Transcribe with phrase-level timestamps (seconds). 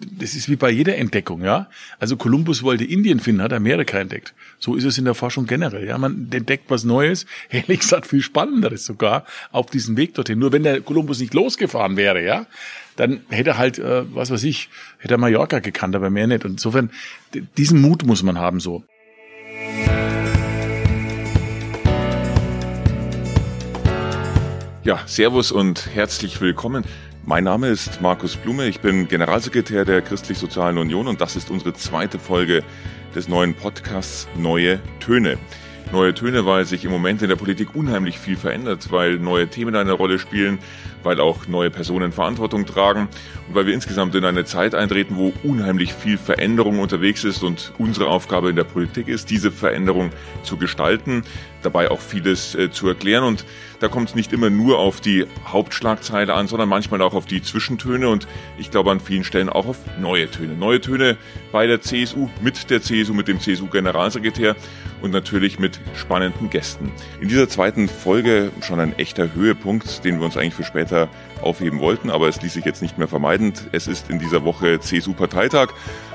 [0.00, 1.68] Das ist wie bei jeder Entdeckung, ja.
[1.98, 4.32] Also Kolumbus wollte Indien finden, hat Amerika entdeckt.
[4.58, 5.98] So ist es in der Forschung generell, ja.
[5.98, 10.38] Man entdeckt was Neues, ehrlich gesagt viel Spannenderes sogar auf diesem Weg dorthin.
[10.38, 12.46] Nur wenn der Kolumbus nicht losgefahren wäre, ja,
[12.96, 16.44] dann hätte er halt, äh, was weiß ich, hätte er Mallorca gekannt, aber mehr nicht.
[16.44, 16.90] Und insofern,
[17.56, 18.84] diesen Mut muss man haben, so.
[24.84, 26.84] Ja, Servus und herzlich willkommen.
[27.28, 31.74] Mein Name ist Markus Blume, ich bin Generalsekretär der Christlich-Sozialen Union und das ist unsere
[31.74, 32.64] zweite Folge
[33.14, 35.36] des neuen Podcasts Neue Töne.
[35.92, 39.76] Neue Töne, weil sich im Moment in der Politik unheimlich viel verändert, weil neue Themen
[39.76, 40.58] eine Rolle spielen,
[41.08, 43.08] weil auch neue Personen Verantwortung tragen
[43.48, 47.72] und weil wir insgesamt in eine Zeit eintreten, wo unheimlich viel Veränderung unterwegs ist und
[47.78, 50.10] unsere Aufgabe in der Politik ist, diese Veränderung
[50.42, 51.22] zu gestalten,
[51.62, 53.46] dabei auch vieles äh, zu erklären und
[53.80, 57.42] da kommt es nicht immer nur auf die Hauptschlagzeile an, sondern manchmal auch auf die
[57.42, 58.26] Zwischentöne und
[58.58, 60.54] ich glaube an vielen Stellen auch auf neue Töne.
[60.54, 61.16] Neue Töne
[61.52, 64.56] bei der CSU, mit der CSU, mit dem CSU-Generalsekretär
[65.00, 66.90] und natürlich mit spannenden Gästen.
[67.20, 70.97] In dieser zweiten Folge schon ein echter Höhepunkt, den wir uns eigentlich für später
[71.42, 73.52] aufheben wollten, aber es ließ sich jetzt nicht mehr vermeiden.
[73.70, 75.68] Es ist in dieser Woche CSU-Parteitag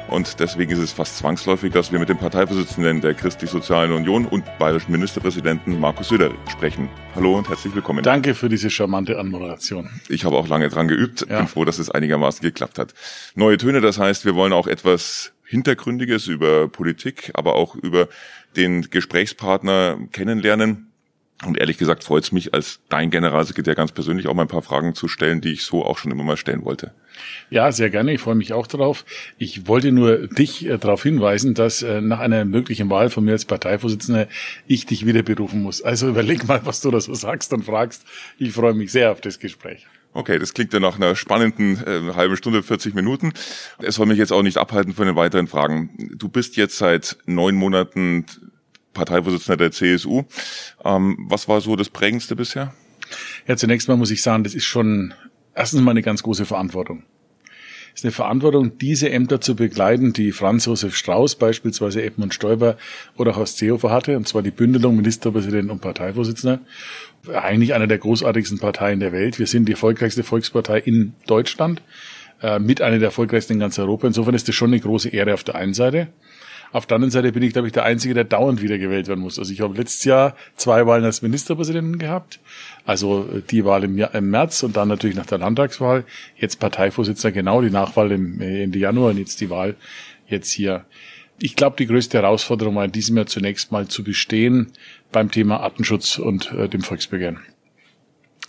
[0.09, 4.43] und deswegen ist es fast zwangsläufig, dass wir mit dem Parteivorsitzenden der Christlich-Sozialen Union und
[4.59, 6.89] bayerischen Ministerpräsidenten Markus Söder sprechen.
[7.15, 8.03] Hallo und herzlich willkommen.
[8.03, 9.89] Danke für diese charmante Anmoderation.
[10.09, 11.25] Ich habe auch lange dran geübt.
[11.29, 11.39] Ja.
[11.39, 12.93] Bin froh, dass es einigermaßen geklappt hat.
[13.35, 18.07] Neue Töne, das heißt, wir wollen auch etwas Hintergründiges über Politik, aber auch über
[18.55, 20.92] den Gesprächspartner kennenlernen.
[21.45, 24.61] Und ehrlich gesagt freut es mich, als dein Generalsekretär ganz persönlich auch mal ein paar
[24.61, 26.93] Fragen zu stellen, die ich so auch schon immer mal stellen wollte.
[27.49, 28.13] Ja, sehr gerne.
[28.13, 29.05] Ich freue mich auch darauf.
[29.37, 33.31] Ich wollte nur dich äh, darauf hinweisen, dass äh, nach einer möglichen Wahl von mir
[33.31, 34.27] als Parteivorsitzender
[34.67, 35.81] ich dich wieder berufen muss.
[35.81, 38.05] Also überleg mal, was du da so sagst und fragst.
[38.37, 39.85] Ich freue mich sehr auf das Gespräch.
[40.15, 43.33] Okay, das klingt ja nach einer spannenden äh, halben Stunde, 40 Minuten.
[43.79, 45.89] Es soll mich jetzt auch nicht abhalten von den weiteren Fragen.
[46.15, 48.25] Du bist jetzt seit neun Monaten
[48.93, 50.23] Parteivorsitzender der CSU.
[50.83, 52.73] Ähm, was war so das Prägendste bisher?
[53.47, 55.13] Ja, zunächst mal muss ich sagen, das ist schon
[55.55, 57.03] erstens mal eine ganz große Verantwortung.
[57.93, 62.75] Es ist eine Verantwortung, diese Ämter zu begleiten, die Franz Josef Strauß, beispielsweise Edmund Stoiber
[63.17, 66.59] oder Horst Seehofer hatte, und zwar die Bündelung Ministerpräsident und Parteivorsitzender.
[67.31, 69.37] Eigentlich einer der großartigsten Parteien der Welt.
[69.37, 71.83] Wir sind die erfolgreichste Volkspartei in Deutschland,
[72.41, 74.07] äh, mit einer der erfolgreichsten in ganz Europa.
[74.07, 76.07] Insofern ist das schon eine große Ehre auf der einen Seite.
[76.73, 79.37] Auf der anderen Seite bin ich, glaube ich, der Einzige, der dauernd wiedergewählt werden muss.
[79.37, 82.39] Also ich habe letztes Jahr zwei Wahlen als Ministerpräsidenten gehabt.
[82.83, 86.03] Also äh, die Wahl im, im März und dann natürlich nach der Landtagswahl.
[86.35, 89.75] Jetzt Parteivorsitzender, genau, die Nachwahl im äh, Ende Januar und jetzt die Wahl
[90.27, 90.85] jetzt hier.
[91.39, 94.71] Ich glaube, die größte Herausforderung war in diesem Jahr zunächst mal zu bestehen
[95.11, 97.39] beim Thema Artenschutz und äh, dem Volksbegehren.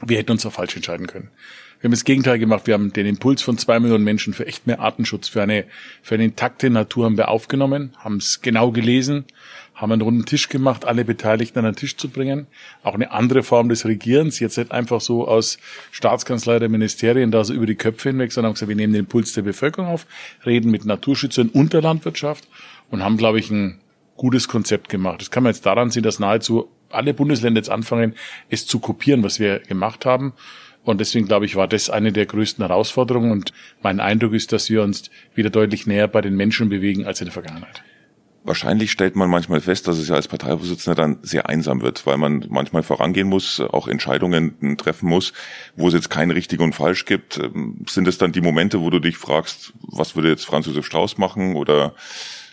[0.00, 1.28] Wir hätten uns auch falsch entscheiden können.
[1.84, 2.66] Wir haben das Gegenteil gemacht.
[2.66, 5.66] Wir haben den Impuls von zwei Millionen Menschen für echt mehr Artenschutz, für eine,
[6.00, 9.26] für eine intakte Natur haben wir aufgenommen, haben es genau gelesen,
[9.74, 12.46] haben einen runden Tisch gemacht, alle Beteiligten an den Tisch zu bringen.
[12.84, 15.58] Auch eine andere Form des Regierens, jetzt nicht einfach so aus
[15.90, 19.00] Staatskanzlei der Ministerien da so über die Köpfe hinweg, sondern haben gesagt, wir nehmen den
[19.00, 20.06] Impuls der Bevölkerung auf,
[20.46, 22.48] reden mit Naturschützern und der Landwirtschaft
[22.90, 23.78] und haben, glaube ich, ein
[24.16, 25.20] gutes Konzept gemacht.
[25.20, 28.14] Das kann man jetzt daran sehen, dass nahezu alle Bundesländer jetzt anfangen,
[28.48, 30.32] es zu kopieren, was wir gemacht haben.
[30.84, 33.32] Und deswegen glaube ich, war das eine der größten Herausforderungen.
[33.32, 33.52] Und
[33.82, 37.26] mein Eindruck ist, dass wir uns wieder deutlich näher bei den Menschen bewegen als in
[37.26, 37.82] der Vergangenheit.
[38.46, 42.18] Wahrscheinlich stellt man manchmal fest, dass es ja als Parteivorsitzender dann sehr einsam wird, weil
[42.18, 45.32] man manchmal vorangehen muss, auch Entscheidungen treffen muss,
[45.76, 47.40] wo es jetzt kein richtig und falsch gibt.
[47.88, 51.16] Sind es dann die Momente, wo du dich fragst, was würde jetzt Franz Josef Strauß
[51.16, 51.94] machen oder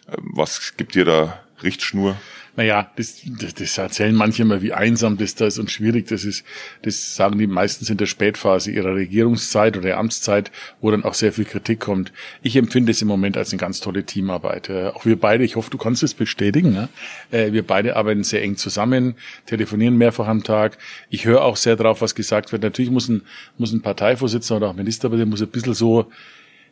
[0.08, 2.16] äh, was gibt dir da Richtschnur?
[2.56, 6.26] Naja, das, das, das erzählen manche immer, wie einsam das da ist und schwierig das
[6.26, 6.44] ist.
[6.82, 10.52] Das sagen die meistens in der Spätphase ihrer Regierungszeit oder der Amtszeit,
[10.82, 12.12] wo dann auch sehr viel Kritik kommt.
[12.42, 14.70] Ich empfinde es im Moment als eine ganz tolle Teamarbeit.
[14.70, 16.90] Äh, auch wir beide, ich hoffe, du kannst es bestätigen, ne?
[17.32, 20.78] Äh, wir beide arbeiten sehr eng zusammen, telefonieren mehrfach am Tag.
[21.10, 22.64] Ich höre auch sehr drauf, was gesagt wird.
[22.64, 23.22] Natürlich muss ein,
[23.58, 26.12] muss ein Parteivorsitzender oder auch Minister, aber der muss ein bisschen so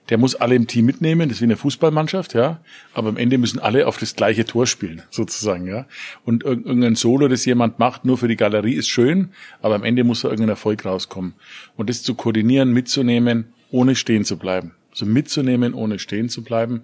[0.09, 2.59] der muss alle im Team mitnehmen, das ist wie eine Fußballmannschaft, ja.
[2.93, 5.85] Aber am Ende müssen alle auf das gleiche Tor spielen, sozusagen, ja.
[6.25, 9.29] Und irgendein Solo, das jemand macht, nur für die Galerie, ist schön,
[9.61, 11.33] aber am Ende muss da irgendein Erfolg rauskommen.
[11.77, 14.71] Und das zu koordinieren, mitzunehmen, ohne stehen zu bleiben.
[14.91, 16.81] Also mitzunehmen, ohne stehen zu bleiben,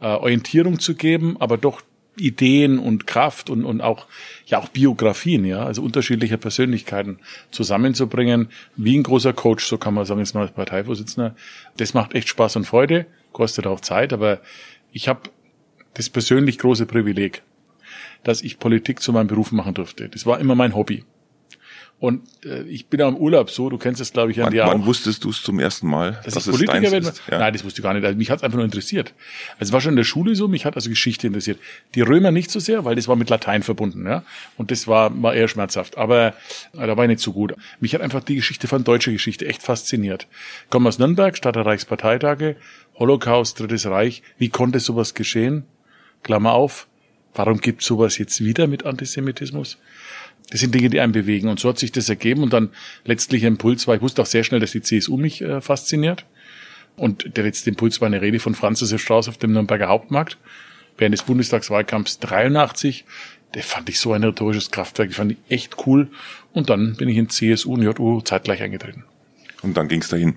[0.00, 1.80] äh, Orientierung zu geben, aber doch
[2.18, 4.06] Ideen und Kraft und, und auch,
[4.46, 7.18] ja, auch Biografien, ja, also unterschiedliche Persönlichkeiten
[7.50, 11.34] zusammenzubringen, wie ein großer Coach, so kann man sagen, jetzt mal als Parteivorsitzender.
[11.76, 14.40] Das macht echt Spaß und Freude, kostet auch Zeit, aber
[14.92, 15.20] ich habe
[15.94, 17.42] das persönlich große Privileg,
[18.24, 20.08] dass ich Politik zu meinem Beruf machen durfte.
[20.08, 21.04] Das war immer mein Hobby.
[21.98, 24.66] Und äh, ich bin auch im Urlaub so, du kennst das, glaube ich, an dir
[24.66, 24.70] auch.
[24.70, 27.22] Wann wusstest du es zum ersten Mal, dass, dass ich es Politiker ist?
[27.30, 27.38] Ja.
[27.38, 28.04] Nein, das wusste ich gar nicht.
[28.04, 29.14] Also mich hat einfach nur interessiert.
[29.58, 31.58] Also es war schon in der Schule so, mich hat also Geschichte interessiert.
[31.94, 34.24] Die Römer nicht so sehr, weil das war mit Latein verbunden, ja.
[34.58, 35.96] Und das war, war eher schmerzhaft.
[35.96, 36.34] Aber
[36.74, 37.54] äh, da war ich nicht so gut.
[37.80, 40.26] Mich hat einfach die Geschichte von deutscher Geschichte echt fasziniert.
[40.64, 42.56] Ich komme aus Nürnberg, Stadt der Reichsparteitage,
[42.98, 44.22] Holocaust, Drittes Reich.
[44.36, 45.64] Wie konnte sowas geschehen?
[46.22, 46.88] Klammer auf.
[47.34, 49.78] Warum gibt sowas jetzt wieder mit Antisemitismus?
[50.50, 51.48] Das sind Dinge, die einen bewegen.
[51.48, 52.42] Und so hat sich das ergeben.
[52.42, 52.70] Und dann
[53.04, 56.24] letztlich Impuls war, ich wusste auch sehr schnell, dass die CSU mich äh, fasziniert.
[56.96, 60.38] Und der letzte Impuls war eine Rede von Franz Josef Strauß auf dem Nürnberger Hauptmarkt
[60.98, 63.04] während des Bundestagswahlkampfs 83.
[63.54, 66.08] Der fand ich so ein rhetorisches Kraftwerk, die fand ich echt cool.
[66.52, 69.04] Und dann bin ich in CSU und JU zeitgleich eingetreten.
[69.62, 70.34] Und dann ging es dahin.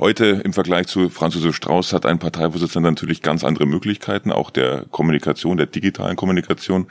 [0.00, 4.50] Heute im Vergleich zu Franz Josef Strauß hat ein Parteivorsitzender natürlich ganz andere Möglichkeiten, auch
[4.50, 6.86] der Kommunikation, der digitalen Kommunikation.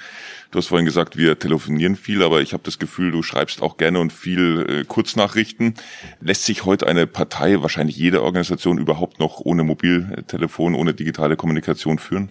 [0.52, 3.78] Du hast vorhin gesagt, wir telefonieren viel, aber ich habe das Gefühl, du schreibst auch
[3.78, 5.76] gerne und viel äh, Kurznachrichten.
[6.20, 12.00] Lässt sich heute eine Partei, wahrscheinlich jede Organisation überhaupt noch ohne Mobiltelefon, ohne digitale Kommunikation
[12.00, 12.30] führen?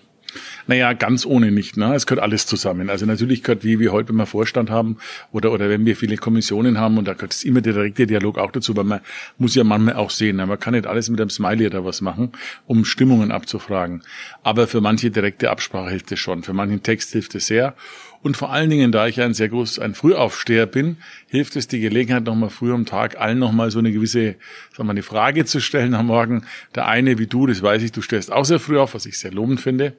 [0.66, 1.76] Naja, ganz ohne nicht.
[1.76, 1.94] Ne?
[1.94, 2.90] Es gehört alles zusammen.
[2.90, 4.98] Also natürlich gehört, wie wir heute, wenn wir Vorstand haben
[5.32, 8.38] oder, oder wenn wir viele Kommissionen haben, und da gehört es immer der direkte Dialog
[8.38, 9.00] auch dazu, weil man
[9.38, 10.46] muss ja manchmal auch sehen, ne?
[10.46, 12.32] man kann nicht alles mit einem Smiley oder was machen,
[12.66, 14.02] um Stimmungen abzufragen.
[14.42, 16.42] Aber für manche direkte Absprache hilft es schon.
[16.42, 17.74] Für manchen Text hilft es sehr.
[18.22, 20.96] Und vor allen Dingen, da ich ein sehr groß, ein Frühaufsteher bin,
[21.28, 24.38] hilft es die Gelegenheit, nochmal früh am Tag allen nochmal so eine gewisse, sagen
[24.78, 26.44] wir mal, eine Frage zu stellen am Morgen.
[26.74, 29.18] Der eine wie du, das weiß ich, du stellst auch sehr früh auf, was ich
[29.18, 29.94] sehr lobend finde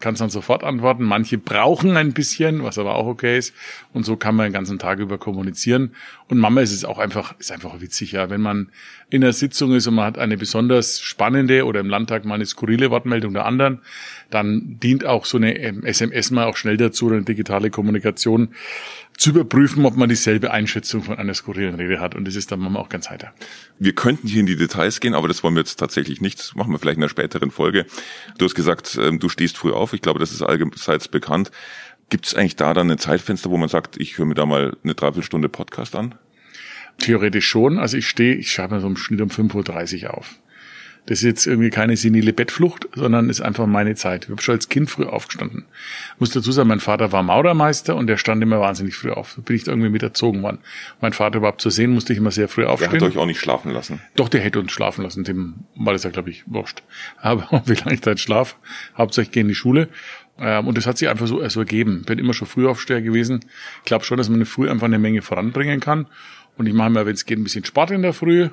[0.00, 1.04] kannst dann sofort antworten.
[1.04, 3.54] Manche brauchen ein bisschen, was aber auch okay ist.
[3.92, 5.94] Und so kann man den ganzen Tag über kommunizieren.
[6.28, 8.28] Und Mama ist es auch einfach, ist einfach witzig, ja.
[8.28, 8.70] Wenn man
[9.08, 12.44] in der Sitzung ist und man hat eine besonders spannende oder im Landtag mal eine
[12.44, 13.80] skurrile Wortmeldung der anderen,
[14.30, 18.50] dann dient auch so eine SMS mal auch schnell dazu, eine digitale Kommunikation
[19.16, 22.14] zu überprüfen, ob man dieselbe Einschätzung von einer skurrilen Rede hat.
[22.14, 23.32] Und das ist dann manchmal auch ganz heiter.
[23.78, 26.38] Wir könnten hier in die Details gehen, aber das wollen wir jetzt tatsächlich nicht.
[26.38, 27.86] Das machen wir vielleicht in einer späteren Folge.
[28.38, 29.92] Du hast gesagt, ähm, du stehst früh auf.
[29.92, 31.50] Ich glaube, das ist allseits bekannt.
[32.10, 34.76] Gibt es eigentlich da dann ein Zeitfenster, wo man sagt, ich höre mir da mal
[34.82, 36.14] eine Dreiviertelstunde Podcast an?
[36.98, 37.78] Theoretisch schon.
[37.78, 40.36] Also ich stehe, ich schreibe mir so im Schnitt um 5.30 Uhr auf.
[41.08, 44.24] Das ist jetzt irgendwie keine senile Bettflucht, sondern ist einfach meine Zeit.
[44.24, 45.64] Ich habe schon als Kind früh aufgestanden.
[46.14, 49.32] Ich muss dazu sagen, mein Vater war Maurermeister und der stand immer wahnsinnig früh auf.
[49.36, 50.58] Da bin ich irgendwie mit erzogen worden.
[51.00, 52.90] Mein Vater überhaupt zu sehen, musste ich immer sehr früh aufstehen.
[52.90, 54.00] Der hat euch auch nicht schlafen lassen.
[54.16, 55.24] Doch, der hätte uns schlafen lassen.
[55.24, 56.82] Dem war das ja, glaube ich, wurscht.
[57.16, 58.56] Aber wie lange ich da jetzt schlaf,
[58.98, 59.88] hauptsächlich gehe in die Schule.
[60.38, 62.02] Ähm, und das hat sich einfach so, so ergeben.
[62.04, 63.40] Bin immer schon Frühaufsteher gewesen.
[63.80, 66.06] Ich glaube schon, dass man früh einfach eine Menge voranbringen kann.
[66.56, 68.48] Und ich mache mir, wenn es geht, ein bisschen Sport in der Früh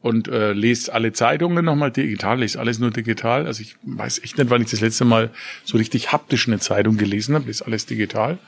[0.00, 3.46] und äh, lese alle Zeitungen nochmal digital, lese alles nur digital.
[3.46, 5.30] Also ich weiß echt nicht, wann ich das letzte Mal
[5.64, 8.38] so richtig haptisch eine Zeitung gelesen habe, lese alles digital.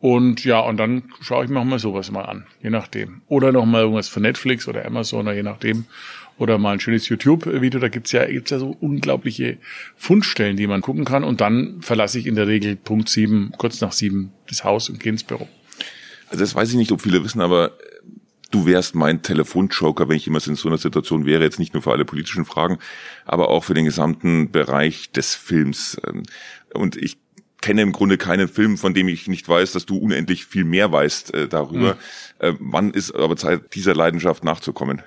[0.00, 3.22] Und ja, und dann schaue ich mir auch mal sowas mal an, je nachdem.
[3.28, 5.86] Oder noch mal irgendwas von Netflix oder Amazon oder je nachdem.
[6.38, 7.80] Oder mal ein schönes YouTube-Video.
[7.80, 9.58] Da gibt's ja, gibt's ja so unglaubliche
[9.96, 11.24] Fundstellen, die man gucken kann.
[11.24, 15.00] Und dann verlasse ich in der Regel Punkt sieben, kurz nach sieben, das Haus und
[15.00, 15.48] gehe ins Büro.
[16.28, 17.72] Also das weiß ich nicht, ob viele wissen, aber
[18.50, 21.82] du wärst mein Telefonjoker, wenn ich jemals in so einer Situation wäre, jetzt nicht nur
[21.82, 22.78] für alle politischen Fragen,
[23.24, 26.00] aber auch für den gesamten Bereich des Films.
[26.72, 27.18] Und ich
[27.60, 30.92] kenne im Grunde keinen Film, von dem ich nicht weiß, dass du unendlich viel mehr
[30.92, 31.94] weißt äh, darüber.
[31.94, 32.46] Mhm.
[32.46, 35.02] Äh, wann ist aber Zeit, dieser Leidenschaft nachzukommen?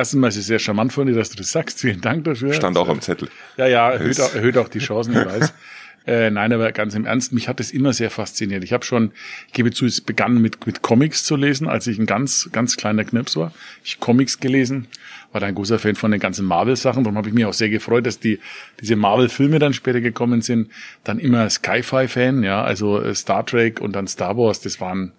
[0.00, 1.80] Erstens mal ist es sehr charmant von dir, dass du das sagst.
[1.80, 2.54] Vielen Dank dafür.
[2.54, 3.28] Stand auch am Zettel.
[3.58, 5.52] Ja, ja, erhöht auch, erhöht auch die Chancen, ich weiß.
[6.06, 8.64] Äh, nein, aber ganz im Ernst, mich hat das immer sehr fasziniert.
[8.64, 9.12] Ich habe schon,
[9.48, 12.78] ich gebe zu, es begann mit, mit Comics zu lesen, als ich ein ganz, ganz
[12.78, 13.52] kleiner Knips war.
[13.84, 14.88] Ich Comics gelesen,
[15.30, 17.04] war da ein großer Fan von den ganzen Marvel-Sachen.
[17.04, 18.40] Darum habe ich mich auch sehr gefreut, dass die
[18.80, 20.70] diese Marvel-Filme dann später gekommen sind.
[21.04, 24.62] Dann immer Sci-Fi-Fan, ja, also äh, Star Trek und dann Star Wars.
[24.62, 25.12] Das waren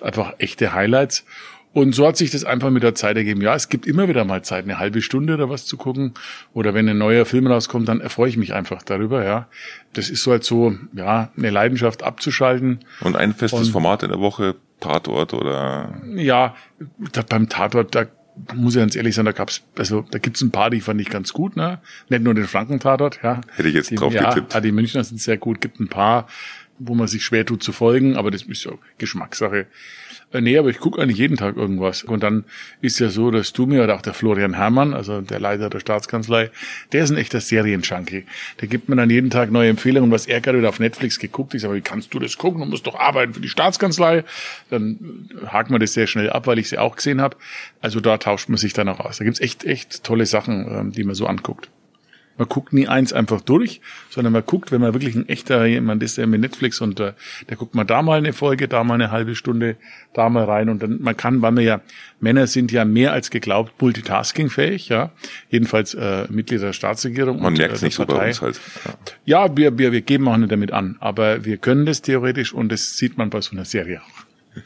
[0.00, 1.24] einfach echte Highlights.
[1.72, 3.40] Und so hat sich das einfach mit der Zeit ergeben.
[3.42, 6.14] Ja, es gibt immer wieder mal Zeit, eine halbe Stunde oder was zu gucken.
[6.52, 9.46] Oder wenn ein neuer Film rauskommt, dann erfreue ich mich einfach darüber, ja.
[9.92, 12.80] Das ist so halt so, ja, eine Leidenschaft abzuschalten.
[13.00, 16.00] Und ein festes Und, Format in der Woche, Tatort oder?
[16.16, 16.56] Ja,
[17.12, 18.06] da, beim Tatort, da
[18.54, 21.10] muss ich ganz ehrlich sagen, da gab's, also da gibt's ein paar, die fand ich
[21.10, 21.78] ganz gut, ne?
[22.08, 23.40] Nicht nur den Franken-Tatort, ja.
[23.54, 24.54] Hätte ich jetzt die, drauf ja, getippt.
[24.54, 26.26] Ja, die Münchner sind sehr gut, gibt ein paar,
[26.78, 29.66] wo man sich schwer tut zu folgen, aber das ist ja Geschmackssache.
[30.32, 32.04] Äh, nee, aber ich gucke eigentlich jeden Tag irgendwas.
[32.04, 32.44] Und dann
[32.80, 35.80] ist ja so, dass du mir oder auch der Florian Herrmann, also der Leiter der
[35.80, 36.50] Staatskanzlei,
[36.92, 38.24] der ist ein echter Serienjunkie.
[38.60, 41.54] Der gibt mir dann jeden Tag neue Empfehlungen, was er gerade wieder auf Netflix geguckt
[41.54, 41.64] ist.
[41.64, 42.60] Aber wie kannst du das gucken?
[42.60, 44.24] Du musst doch arbeiten für die Staatskanzlei.
[44.70, 47.36] Dann hakt man das sehr schnell ab, weil ich sie auch gesehen habe.
[47.80, 49.18] Also da tauscht man sich dann auch aus.
[49.18, 51.70] Da gibt's echt, echt tolle Sachen, ähm, die man so anguckt.
[52.40, 56.02] Man guckt nie eins einfach durch, sondern man guckt, wenn man wirklich ein echter jemand
[56.02, 57.12] ist, der mit Netflix und äh,
[57.50, 59.76] der guckt mal da mal eine Folge, da mal eine halbe Stunde,
[60.14, 61.80] da mal rein und dann man kann, weil wir ja
[62.18, 65.12] Männer sind ja mehr als geglaubt multitaskingfähig, ja,
[65.50, 67.42] jedenfalls äh, Mitglieder der Staatsregierung.
[67.42, 68.14] Man merkt es äh, nicht Partei.
[68.14, 68.60] so bei uns halt.
[69.26, 72.54] Ja, ja wir, wir, wir geben auch nicht damit an, aber wir können das theoretisch
[72.54, 74.62] und das sieht man bei so einer Serie auch.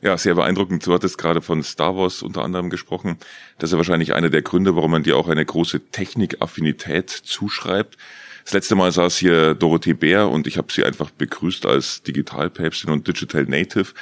[0.00, 0.86] Ja, sehr beeindruckend.
[0.86, 3.18] Du hattest gerade von Star Wars unter anderem gesprochen.
[3.58, 7.96] Das ist ja wahrscheinlich einer der Gründe, warum man dir auch eine große Technikaffinität zuschreibt.
[8.44, 12.90] Das letzte Mal saß hier Dorothee Bär und ich habe sie einfach begrüßt als Digitalpäpstin
[12.90, 13.92] und Digital Native.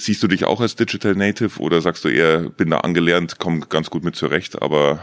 [0.00, 3.66] Siehst du dich auch als Digital Native oder sagst du eher, bin da angelernt, komme
[3.68, 5.00] ganz gut mit zurecht, aber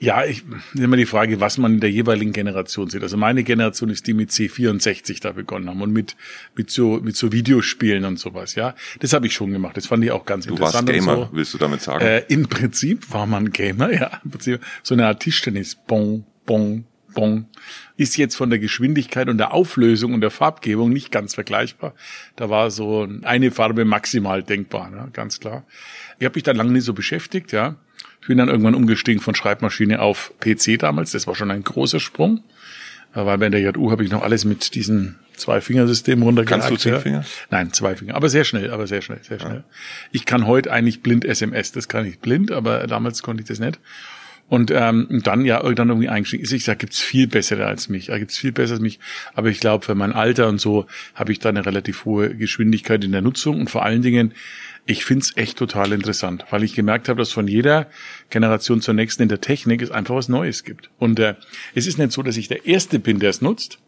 [0.00, 3.02] ja, ich immer die Frage, was man in der jeweiligen Generation sieht.
[3.02, 6.16] Also meine Generation ist die mit C64 da begonnen haben und mit
[6.54, 8.54] mit so mit so Videospielen und sowas.
[8.54, 9.76] Ja, das habe ich schon gemacht.
[9.76, 10.88] Das fand ich auch ganz du interessant.
[10.88, 11.36] Du warst Gamer, so.
[11.36, 12.04] willst du damit sagen?
[12.04, 14.20] Äh, Im Prinzip war man Gamer, ja.
[14.24, 17.46] Im Prinzip so eine Art Tischtennis, bong, bong, bong.
[17.96, 21.94] Ist jetzt von der Geschwindigkeit und der Auflösung und der Farbgebung nicht ganz vergleichbar.
[22.36, 25.08] Da war so eine Farbe maximal denkbar, ne?
[25.12, 25.64] ganz klar.
[26.18, 27.76] Ich habe mich da lange nicht so beschäftigt, ja.
[28.20, 31.12] Ich bin dann irgendwann umgestiegen von Schreibmaschine auf PC damals.
[31.12, 32.42] Das war schon ein großer Sprung.
[33.14, 36.62] Weil bei der JU habe ich noch alles mit diesen zwei Fingersystem runtergejagt.
[36.62, 37.24] Kannst du zehn Finger?
[37.50, 38.16] Nein, zwei Finger.
[38.16, 39.58] Aber sehr schnell, aber sehr schnell, sehr schnell.
[39.58, 39.64] Ja.
[40.10, 41.70] Ich kann heute eigentlich blind SMS.
[41.70, 43.78] Das kann ich blind, aber damals konnte ich das nicht.
[44.48, 46.44] Und ähm, dann ja dann irgendwie eingestiegen.
[46.54, 48.06] Ich sage, gibt's viel bessere als mich.
[48.06, 49.00] Da gibt's viel besser als mich.
[49.34, 53.02] Aber ich glaube, für mein Alter und so habe ich da eine relativ hohe Geschwindigkeit
[53.04, 54.34] in der Nutzung und vor allen Dingen
[54.86, 57.86] ich find's echt total interessant, weil ich gemerkt habe, dass von jeder
[58.30, 60.90] Generation zur nächsten in der Technik es einfach was Neues gibt.
[60.98, 61.34] Und äh,
[61.74, 63.78] es ist nicht so, dass ich der Erste bin, der es nutzt,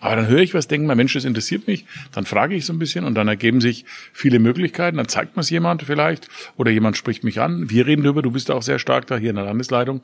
[0.00, 2.72] aber dann höre ich was, denke mal, Mensch, das interessiert mich, dann frage ich so
[2.72, 6.70] ein bisschen und dann ergeben sich viele Möglichkeiten, dann zeigt mir es jemand vielleicht oder
[6.70, 9.36] jemand spricht mich an, wir reden darüber, du bist auch sehr stark da hier in
[9.36, 10.02] der Landesleitung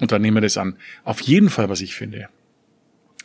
[0.00, 0.76] und dann nehmen wir das an.
[1.04, 2.28] Auf jeden Fall, was ich finde,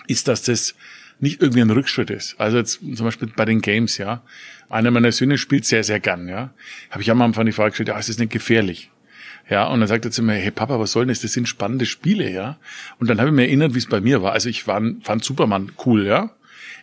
[0.08, 0.76] ist, dass das
[1.20, 2.40] nicht irgendwie ein Rückschritt ist.
[2.40, 4.22] Also jetzt zum Beispiel bei den Games, ja.
[4.70, 6.54] Einer meiner Söhne spielt sehr, sehr gern, ja.
[6.92, 8.92] Habe ich am Anfang die Frage gestellt, ja, ist das nicht gefährlich?
[9.50, 11.22] Ja, und dann sagt er zu mir, hey Papa, was soll denn das?
[11.22, 12.58] Das sind spannende Spiele, ja.
[13.00, 14.34] Und dann habe ich mir erinnert, wie es bei mir war.
[14.34, 16.32] Also ich war, fand Superman cool, ja.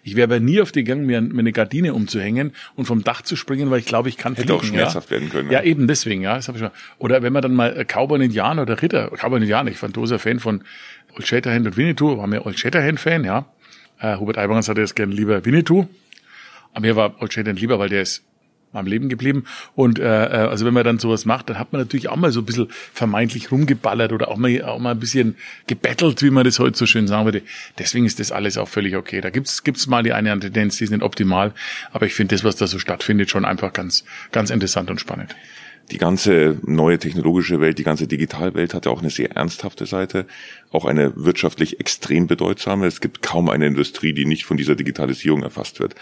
[0.03, 3.37] Ich wäre aber nie auf die Gang, mir eine Gardine umzuhängen und vom Dach zu
[3.37, 5.17] springen, weil ich glaube, ich kann Hätte fliegen, auch schmerzhaft ja?
[5.17, 5.51] werden können.
[5.51, 6.37] Ja, eben deswegen, ja.
[6.37, 6.71] Das hab ich schon.
[6.99, 10.19] Oder wenn man dann mal äh, Cowboy Indianer oder Ritter, Cowboy Indianer, ich fand großer
[10.19, 10.63] Fan von
[11.17, 13.47] Old Shatterhand und Winnetou, war mir Old Shatterhand Fan, ja.
[13.99, 15.87] Äh, Hubert Aibergans hatte jetzt gern lieber Winnetou.
[16.73, 18.25] Aber mir war Old Shatterhand lieber, weil der ist
[18.75, 19.45] am Leben geblieben.
[19.75, 22.31] Und äh, äh, also wenn man dann sowas macht, dann hat man natürlich auch mal
[22.31, 26.45] so ein bisschen vermeintlich rumgeballert oder auch mal, auch mal ein bisschen gebettelt, wie man
[26.45, 27.43] das heute so schön sagen würde.
[27.79, 29.21] Deswegen ist das alles auch völlig okay.
[29.21, 31.53] Da gibt's gibt's mal die eine Tendenz, die ist nicht optimal,
[31.93, 35.35] aber ich finde das, was da so stattfindet, schon einfach ganz, ganz interessant und spannend
[35.91, 40.27] die ganze neue technologische Welt, die ganze Digitalwelt hat ja auch eine sehr ernsthafte Seite,
[40.71, 42.87] auch eine wirtschaftlich extrem bedeutsame.
[42.87, 45.95] Es gibt kaum eine Industrie, die nicht von dieser Digitalisierung erfasst wird.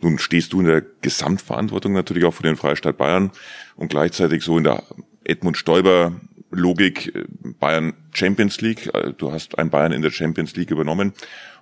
[0.00, 3.30] Nun stehst du in der Gesamtverantwortung natürlich auch für den Freistaat Bayern
[3.76, 4.82] und gleichzeitig so in der
[5.24, 6.12] Edmund Stoiber
[6.56, 7.24] Logik äh,
[7.60, 8.92] Bayern Champions League.
[8.94, 11.12] Äh, du hast ein Bayern in der Champions League übernommen.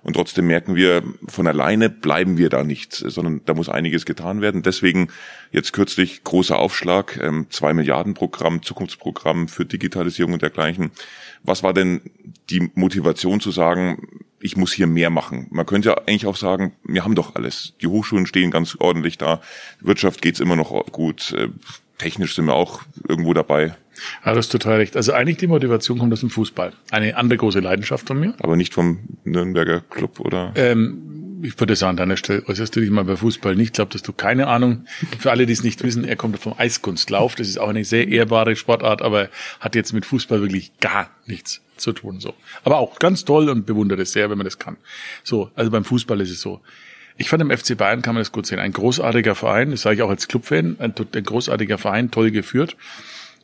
[0.05, 4.39] Und trotzdem merken wir, von alleine bleiben wir da nicht, sondern da muss einiges getan
[4.39, 4.61] werden.
[4.61, 5.07] Deswegen
[5.51, 10.91] jetzt kürzlich großer Aufschlag, ähm, zwei Milliarden Programm, Zukunftsprogramm für Digitalisierung und dergleichen.
[11.41, 12.01] Was war denn
[12.51, 15.47] die Motivation zu sagen, ich muss hier mehr machen?
[15.49, 17.73] Man könnte ja eigentlich auch sagen, wir haben doch alles.
[17.81, 19.41] Die Hochschulen stehen ganz ordentlich da.
[19.81, 21.33] Wirtschaft geht's immer noch gut.
[21.33, 21.49] Äh,
[21.97, 23.75] technisch sind wir auch irgendwo dabei.
[24.25, 24.95] Ja, das ist total recht.
[24.95, 26.73] Also eigentlich die Motivation kommt aus dem Fußball.
[26.91, 28.33] Eine andere große Leidenschaft von mir.
[28.39, 30.51] Aber nicht vom Nürnberger Club, oder?
[30.55, 33.67] Ähm, ich würde sagen, an deiner Stelle äußerst du dich mal bei Fußball nicht.
[33.67, 34.85] Ich glaube, dass du keine Ahnung.
[35.19, 37.35] Für alle, die es nicht wissen, er kommt vom Eiskunstlauf.
[37.35, 41.61] Das ist auch eine sehr ehrbare Sportart, aber hat jetzt mit Fußball wirklich gar nichts
[41.77, 42.33] zu tun, so.
[42.63, 44.77] Aber auch ganz toll und bewundere es sehr, wenn man das kann.
[45.23, 45.51] So.
[45.55, 46.61] Also beim Fußball ist es so.
[47.17, 48.59] Ich fand im FC Bayern kann man das gut sehen.
[48.59, 52.75] Ein großartiger Verein, das sage ich auch als Clubfan, ein, ein großartiger Verein, toll geführt.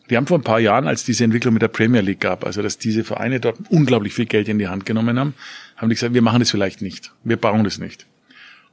[0.09, 2.61] Die haben vor ein paar Jahren, als diese Entwicklung mit der Premier League gab, also
[2.61, 5.33] dass diese Vereine dort unglaublich viel Geld in die Hand genommen haben,
[5.77, 7.13] haben die gesagt, wir machen das vielleicht nicht.
[7.23, 8.07] Wir bauen das nicht.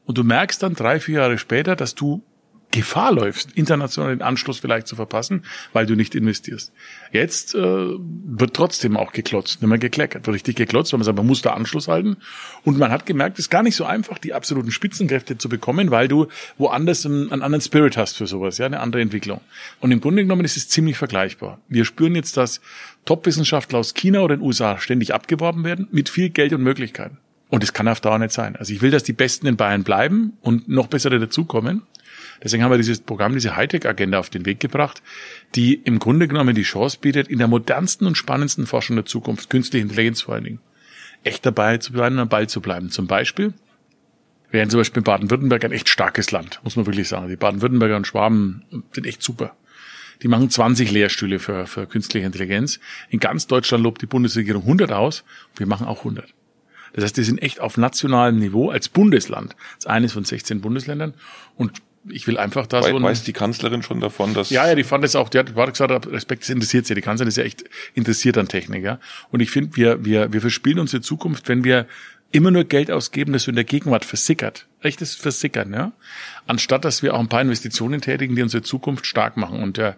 [0.04, 2.22] Und du merkst dann drei, vier Jahre später, dass du
[2.70, 6.70] Gefahr läufst, international den Anschluss vielleicht zu verpassen, weil du nicht investierst.
[7.12, 11.16] Jetzt äh, wird trotzdem auch geklotzt, nicht mehr gekleckert, wird richtig geklotzt, weil man sagt,
[11.16, 12.18] man muss da Anschluss halten.
[12.64, 15.90] Und man hat gemerkt, es ist gar nicht so einfach, die absoluten Spitzenkräfte zu bekommen,
[15.90, 16.26] weil du
[16.58, 19.40] woanders einen, einen anderen Spirit hast für sowas, ja, eine andere Entwicklung.
[19.80, 21.58] Und im Grunde genommen ist es ziemlich vergleichbar.
[21.68, 22.60] Wir spüren jetzt, dass
[23.06, 27.16] Top-Wissenschaftler aus China oder den USA ständig abgeworben werden mit viel Geld und Möglichkeiten.
[27.48, 28.56] Und das kann auf Dauer nicht sein.
[28.56, 31.82] Also ich will, dass die Besten in Bayern bleiben und noch bessere dazukommen.
[32.42, 35.02] Deswegen haben wir dieses Programm, diese Hightech-Agenda auf den Weg gebracht,
[35.54, 39.50] die im Grunde genommen die Chance bietet, in der modernsten und spannendsten Forschung der Zukunft,
[39.50, 40.60] künstliche Intelligenz vor allen Dingen,
[41.24, 42.90] echt dabei zu bleiben und am Ball zu bleiben.
[42.90, 43.54] Zum Beispiel
[44.50, 47.28] wären zum Beispiel Baden-Württemberg ein echt starkes Land, muss man wirklich sagen.
[47.28, 49.56] Die Baden-Württemberger und Schwaben sind echt super.
[50.22, 52.80] Die machen 20 Lehrstühle für, für künstliche Intelligenz.
[53.08, 55.24] In ganz Deutschland lobt die Bundesregierung 100 aus.
[55.56, 56.34] Wir machen auch 100.
[56.92, 61.14] Das heißt, die sind echt auf nationalem Niveau als Bundesland, als eines von 16 Bundesländern.
[61.54, 63.02] Und ich will einfach da so.
[63.02, 64.50] Weiß die Kanzlerin schon davon, dass.
[64.50, 66.94] Ja, ja, die fand es auch, die hat gesagt, Respekt, das interessiert sie.
[66.94, 68.98] Die Kanzlerin ist ja echt interessiert an Technik, ja.
[69.30, 71.86] Und ich finde, wir, wir, wir verspielen unsere Zukunft, wenn wir
[72.30, 74.66] immer nur Geld ausgeben, das so in der Gegenwart versickert.
[74.82, 75.92] Echtes Versickern, ja.
[76.46, 79.62] Anstatt, dass wir auch ein paar Investitionen tätigen, die unsere Zukunft stark machen.
[79.62, 79.94] Und äh,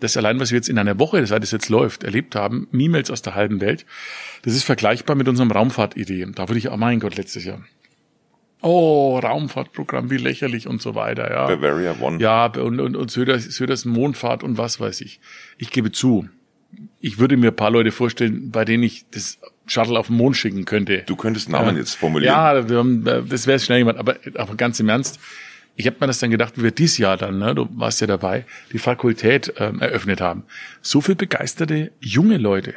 [0.00, 3.10] das allein, was wir jetzt in einer Woche, seit es jetzt läuft, erlebt haben, E-Mails
[3.10, 3.86] aus der halben Welt,
[4.42, 6.26] das ist vergleichbar mit unserem Raumfahrtidee.
[6.34, 7.60] Da würde ich, oh mein Gott, letztes Jahr.
[8.60, 11.46] Oh, Raumfahrtprogramm, wie lächerlich und so weiter, ja.
[11.46, 12.20] Bavaria One.
[12.20, 15.20] Ja, und, und, und Söders, Söders Mondfahrt und was weiß ich.
[15.58, 16.28] Ich gebe zu,
[17.00, 20.36] ich würde mir ein paar Leute vorstellen, bei denen ich das Shuttle auf den Mond
[20.36, 21.04] schicken könnte.
[21.06, 21.80] Du könntest Namen ja.
[21.80, 22.34] jetzt formulieren.
[22.34, 25.20] Ja, wir haben, äh, das wäre schnell jemand, aber, aber ganz im Ernst,
[25.76, 28.08] ich habe mir das dann gedacht, wie wir dieses Jahr dann, ne, du warst ja
[28.08, 30.42] dabei, die Fakultät ähm, eröffnet haben.
[30.82, 32.74] So viel begeisterte junge Leute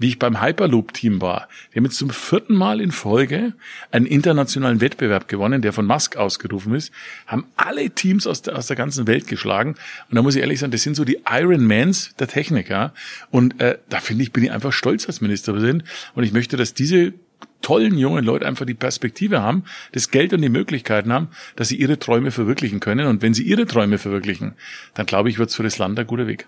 [0.00, 1.46] wie ich beim Hyperloop-Team war.
[1.72, 3.52] Die haben jetzt zum vierten Mal in Folge
[3.92, 6.90] einen internationalen Wettbewerb gewonnen, der von Musk ausgerufen ist,
[7.26, 9.74] haben alle Teams aus der, aus der ganzen Welt geschlagen.
[10.08, 12.94] Und da muss ich ehrlich sagen, das sind so die Ironmans der Techniker.
[13.30, 15.84] Und äh, da finde ich, bin ich einfach stolz als Ministerpräsident.
[16.14, 17.12] Und ich möchte, dass diese
[17.60, 21.76] tollen jungen Leute einfach die Perspektive haben, das Geld und die Möglichkeiten haben, dass sie
[21.76, 23.06] ihre Träume verwirklichen können.
[23.06, 24.54] Und wenn sie ihre Träume verwirklichen,
[24.94, 26.46] dann glaube ich, wird es für das Land ein guter Weg.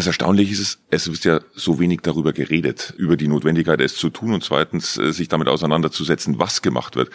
[0.00, 4.08] Das Erstaunliche ist, es wird ja so wenig darüber geredet, über die Notwendigkeit, es zu
[4.08, 7.10] tun und zweitens äh, sich damit auseinanderzusetzen, was gemacht wird.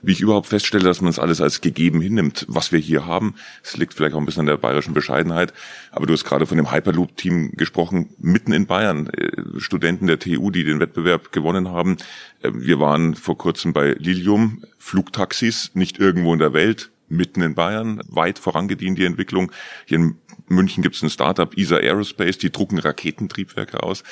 [0.00, 3.34] Wie ich überhaupt feststelle, dass man es alles als gegeben hinnimmt, was wir hier haben.
[3.62, 5.52] Es liegt vielleicht auch ein bisschen an der bayerischen Bescheidenheit,
[5.92, 10.50] aber du hast gerade von dem Hyperloop-Team gesprochen, mitten in Bayern, äh, Studenten der TU,
[10.50, 11.98] die den Wettbewerb gewonnen haben.
[12.40, 17.54] Äh, wir waren vor kurzem bei Lilium, Flugtaxis, nicht irgendwo in der Welt, mitten in
[17.54, 19.52] Bayern, weit vorangedient die Entwicklung.
[19.84, 20.16] Hier in
[20.50, 24.02] München gibt es ein Startup, ESA Aerospace, die drucken Raketentriebwerke aus.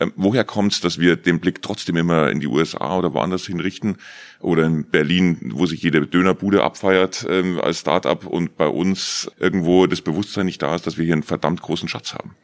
[0.00, 3.46] Ähm, woher kommt es, dass wir den Blick trotzdem immer in die USA oder woanders
[3.46, 3.98] hinrichten?
[4.40, 9.86] Oder in Berlin, wo sich jede Dönerbude abfeiert ähm, als Startup und bei uns irgendwo
[9.86, 12.36] das Bewusstsein nicht da ist, dass wir hier einen verdammt großen Schatz haben?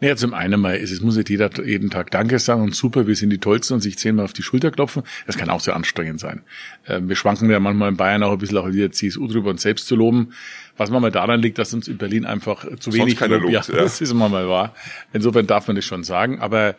[0.00, 3.06] Naja, zum einen mal ist es, muss nicht jeder jeden Tag Danke sagen und super,
[3.06, 5.02] wir sind die Tollsten und sich zehnmal auf die Schulter klopfen.
[5.26, 6.42] Das kann auch sehr anstrengend sein.
[6.88, 9.62] Ähm, wir schwanken ja manchmal in Bayern auch ein bisschen auch wieder CSU drüber, uns
[9.62, 10.32] selbst zu loben.
[10.76, 13.62] Was manchmal daran liegt, dass uns in Berlin einfach zu Sonst wenig keiner lobt, ja,
[13.66, 14.74] ja, das ist immer mal wahr.
[15.12, 16.40] Insofern darf man das schon sagen.
[16.40, 16.74] Aber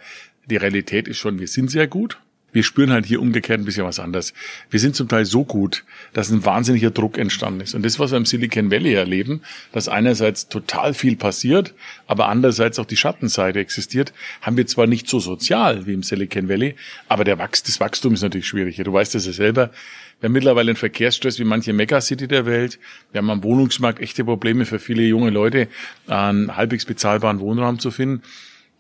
[0.50, 2.20] die Realität ist schon, wir sind sehr gut
[2.54, 4.34] wir spüren halt hier umgekehrt ein bisschen was anderes.
[4.70, 5.84] Wir sind zum Teil so gut,
[6.14, 7.76] dass ein wahnsinniger Druck entstanden ist.
[7.76, 9.42] Und das, was wir im Silicon Valley erleben,
[9.74, 11.74] dass einerseits total viel passiert,
[12.08, 16.48] aber andererseits auch die Schattenseite existiert, haben wir zwar nicht so sozial wie im Silicon
[16.48, 16.76] Valley,
[17.10, 18.78] aber der Wachs das Wachstum ist natürlich schwierig.
[18.78, 19.72] Du weißt das ja selber.
[20.20, 22.80] Wir haben mittlerweile einen Verkehrsstress wie manche Megacity der Welt.
[23.12, 25.68] Wir haben am Wohnungsmarkt echte Probleme für viele junge Leute,
[26.08, 28.24] einen halbwegs bezahlbaren Wohnraum zu finden.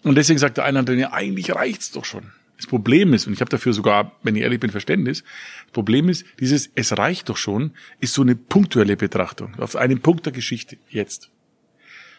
[0.03, 2.31] Und deswegen sagt der eine, ja, eigentlich reicht's doch schon.
[2.57, 5.23] Das Problem ist, und ich habe dafür sogar, wenn ich ehrlich bin, Verständnis,
[5.65, 10.01] das Problem ist, dieses Es reicht doch schon, ist so eine punktuelle Betrachtung, auf einen
[10.01, 11.29] Punkt der Geschichte, jetzt.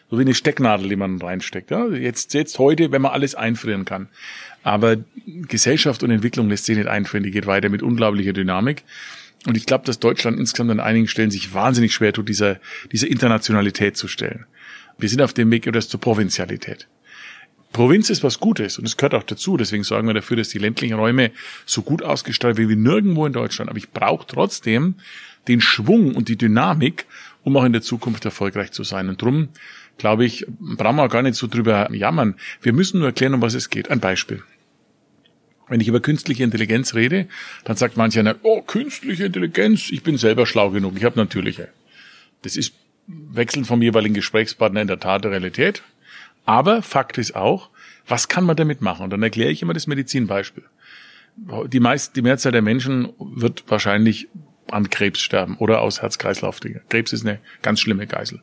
[0.09, 1.69] So wie eine Stecknadel, die man reinsteckt.
[1.69, 1.87] Ja?
[1.87, 4.07] Jetzt, jetzt heute, wenn man alles einfrieren kann.
[4.63, 8.83] Aber Gesellschaft und Entwicklung lässt sich nicht einfrieren, die geht weiter mit unglaublicher Dynamik.
[9.45, 12.59] Und ich glaube, dass Deutschland insgesamt an einigen Stellen sich wahnsinnig schwer tut, dieser,
[12.91, 14.45] dieser Internationalität zu stellen.
[14.97, 16.87] Wir sind auf dem Weg oder zur Provinzialität.
[17.71, 19.55] Provinz ist was Gutes und es gehört auch dazu.
[19.55, 21.31] Deswegen sorgen wir dafür, dass die ländlichen Räume
[21.65, 23.69] so gut ausgestaltet werden wie nirgendwo in Deutschland.
[23.69, 24.95] Aber ich brauche trotzdem
[25.47, 27.05] den Schwung und die Dynamik,
[27.43, 29.07] um auch in der Zukunft erfolgreich zu sein.
[29.07, 29.49] Und drum,
[29.97, 32.35] glaube ich, brauchen wir gar nicht so drüber jammern.
[32.61, 33.91] Wir müssen nur erklären, um was es geht.
[33.91, 34.43] Ein Beispiel.
[35.67, 37.27] Wenn ich über künstliche Intelligenz rede,
[37.63, 41.69] dann sagt manch einer, oh, künstliche Intelligenz, ich bin selber schlau genug, ich habe natürliche.
[42.41, 42.73] Das ist
[43.05, 45.83] wechselnd vom jeweiligen Gesprächspartner in der Tat der Realität.
[46.49, 47.69] Aber Fakt ist auch,
[48.07, 49.03] was kann man damit machen?
[49.03, 50.63] Und dann erkläre ich immer das Medizinbeispiel.
[51.67, 54.29] Die meist, die Mehrzahl der Menschen wird wahrscheinlich
[54.71, 56.81] an Krebs sterben oder aus Herz-Kreislauf-Dingen.
[56.89, 58.41] Krebs ist eine ganz schlimme Geißel.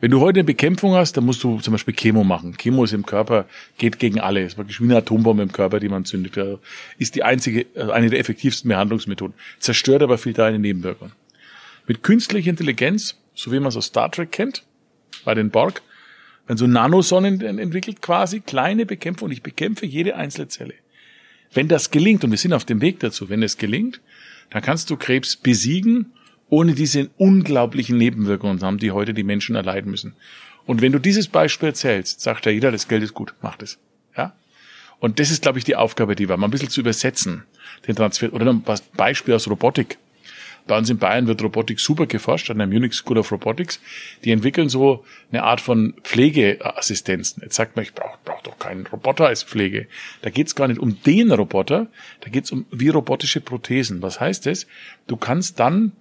[0.00, 2.56] Wenn du heute eine Bekämpfung hast, dann musst du zum Beispiel Chemo machen.
[2.56, 3.46] Chemo ist im Körper,
[3.78, 4.40] geht gegen alle.
[4.40, 6.36] Es ist wirklich wie eine Atombombe im Körper, die man zündet.
[6.98, 9.36] Ist die einzige, also eine der effektivsten Behandlungsmethoden.
[9.60, 11.12] Zerstört aber viel deine Nebenwirkungen.
[11.86, 14.64] Mit künstlicher Intelligenz, so wie man es aus Star Trek kennt,
[15.24, 15.82] bei den Borg,
[16.46, 20.74] wenn so Nanosonnen entwickelt, quasi kleine Bekämpfung und ich bekämpfe jede einzelne Zelle.
[21.52, 24.00] Wenn das gelingt, und wir sind auf dem Weg dazu, wenn es gelingt,
[24.50, 26.12] dann kannst du Krebs besiegen,
[26.48, 30.14] ohne diese unglaublichen Nebenwirkungen zu haben, die heute die Menschen erleiden müssen.
[30.64, 33.78] Und wenn du dieses Beispiel erzählst, sagt ja jeder, das Geld ist gut, macht es.
[34.16, 34.34] Ja?
[34.98, 37.44] Und das ist, glaube ich, die Aufgabe, die wir mal ein bisschen zu übersetzen,
[37.86, 38.32] den Transfer.
[38.32, 38.62] Oder ein
[38.96, 39.98] Beispiel aus Robotik.
[40.66, 43.80] Bei uns in Bayern wird Robotik super geforscht an der Munich School of Robotics.
[44.24, 47.42] Die entwickeln so eine Art von Pflegeassistenzen.
[47.42, 49.86] Jetzt sagt man, ich brauche brauch doch keinen Roboter als Pflege.
[50.22, 51.86] Da geht es gar nicht um den Roboter,
[52.20, 54.02] da geht es um wie robotische Prothesen.
[54.02, 54.66] Was heißt das?
[55.06, 55.92] Du kannst dann,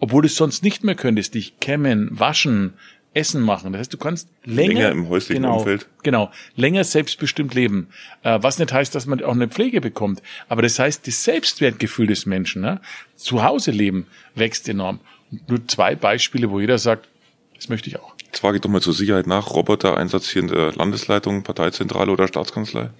[0.00, 2.74] obwohl du es sonst nicht mehr könntest, dich kämmen, waschen,
[3.14, 3.72] Essen machen.
[3.72, 5.88] Das heißt, du kannst länger, länger im häuslichen genau, Umfeld.
[6.02, 7.88] Genau, länger selbstbestimmt leben.
[8.22, 10.20] Äh, was nicht heißt, dass man auch eine Pflege bekommt.
[10.48, 12.80] Aber das heißt, das Selbstwertgefühl des Menschen, ne?
[13.16, 15.00] zu Hause leben, wächst enorm.
[15.48, 17.08] Nur zwei Beispiele, wo jeder sagt,
[17.54, 18.14] das möchte ich auch.
[18.26, 19.50] Jetzt frage ich doch mal zur Sicherheit nach.
[19.50, 22.90] Roboter-Einsatz hier in der Landesleitung, Parteizentrale oder Staatskanzlei?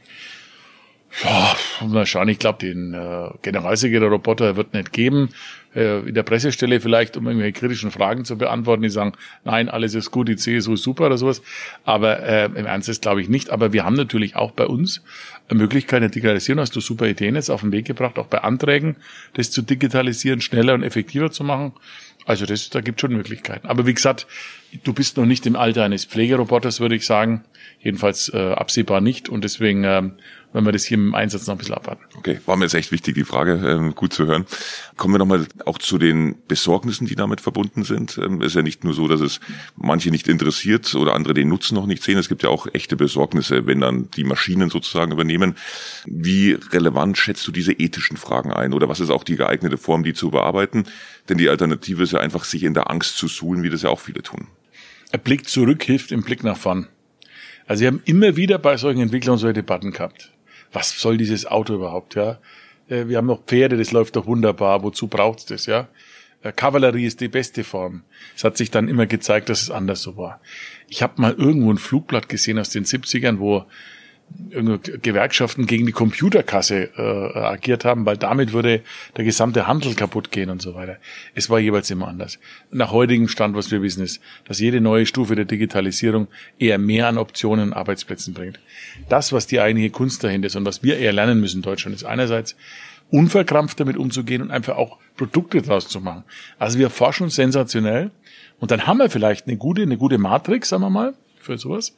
[1.22, 2.28] Ja, mal schauen.
[2.28, 5.28] Ich glaube, den äh, Generalsekretär-Roboter wird nicht geben.
[5.74, 9.12] Äh, in der Pressestelle vielleicht, um irgendwelche kritischen Fragen zu beantworten, die sagen,
[9.44, 11.42] nein, alles ist gut, die CSU ist super oder sowas.
[11.84, 13.50] Aber äh, im Ernst ist glaube ich nicht.
[13.50, 15.02] Aber wir haben natürlich auch bei uns
[15.48, 16.60] eine Möglichkeit der Digitalisierung.
[16.60, 18.96] Hast du super Ideen jetzt auf den Weg gebracht, auch bei Anträgen,
[19.34, 21.72] das zu digitalisieren, schneller und effektiver zu machen.
[22.26, 23.66] Also das, da gibt schon Möglichkeiten.
[23.66, 24.26] Aber wie gesagt,
[24.82, 27.44] du bist noch nicht im Alter eines Pflegeroboters, würde ich sagen.
[27.80, 29.28] Jedenfalls äh, absehbar nicht.
[29.28, 30.12] Und deswegen ähm,
[30.54, 32.04] wenn wir das hier im Einsatz noch ein bisschen abwarten.
[32.16, 34.46] Okay, war mir jetzt echt wichtig, die Frage ähm, gut zu hören.
[34.96, 38.18] Kommen wir nochmal auch zu den Besorgnissen, die damit verbunden sind.
[38.18, 39.40] Ähm, ist ja nicht nur so, dass es
[39.76, 42.18] manche nicht interessiert oder andere den Nutzen noch nicht sehen.
[42.18, 45.56] Es gibt ja auch echte Besorgnisse, wenn dann die Maschinen sozusagen übernehmen.
[46.06, 48.74] Wie relevant schätzt du diese ethischen Fragen ein?
[48.74, 50.84] Oder was ist auch die geeignete Form, die zu bearbeiten?
[51.28, 53.90] Denn die Alternative ist ja einfach, sich in der Angst zu suhlen, wie das ja
[53.90, 54.46] auch viele tun.
[55.10, 56.86] Ein Blick zurück hilft im Blick nach vorn.
[57.66, 60.33] Also wir haben immer wieder bei solchen Entwicklungen solche Debatten gehabt
[60.74, 62.38] was soll dieses Auto überhaupt, ja?
[62.88, 65.88] Äh, wir haben noch Pferde, das läuft doch wunderbar, wozu braucht's das, ja?
[66.42, 68.02] Äh, Kavallerie ist die beste Form.
[68.36, 70.40] Es hat sich dann immer gezeigt, dass es anders so war.
[70.88, 73.64] Ich habe mal irgendwo ein Flugblatt gesehen aus den 70ern, wo
[75.02, 78.82] Gewerkschaften gegen die Computerkasse äh, agiert haben, weil damit würde
[79.16, 80.96] der gesamte Handel kaputt gehen und so weiter.
[81.34, 82.38] Es war jeweils immer anders.
[82.70, 87.08] Nach heutigem Stand, was wir wissen, ist, dass jede neue Stufe der Digitalisierung eher mehr
[87.08, 88.58] an Optionen und Arbeitsplätzen bringt.
[89.08, 91.94] Das, was die eigentliche Kunst dahinter ist und was wir eher lernen müssen in Deutschland,
[91.94, 92.56] ist einerseits
[93.10, 96.24] unverkrampft damit umzugehen und einfach auch Produkte draus zu machen.
[96.58, 98.10] Also wir forschen sensationell
[98.58, 101.94] und dann haben wir vielleicht eine gute, eine gute Matrix, sagen wir mal, für sowas.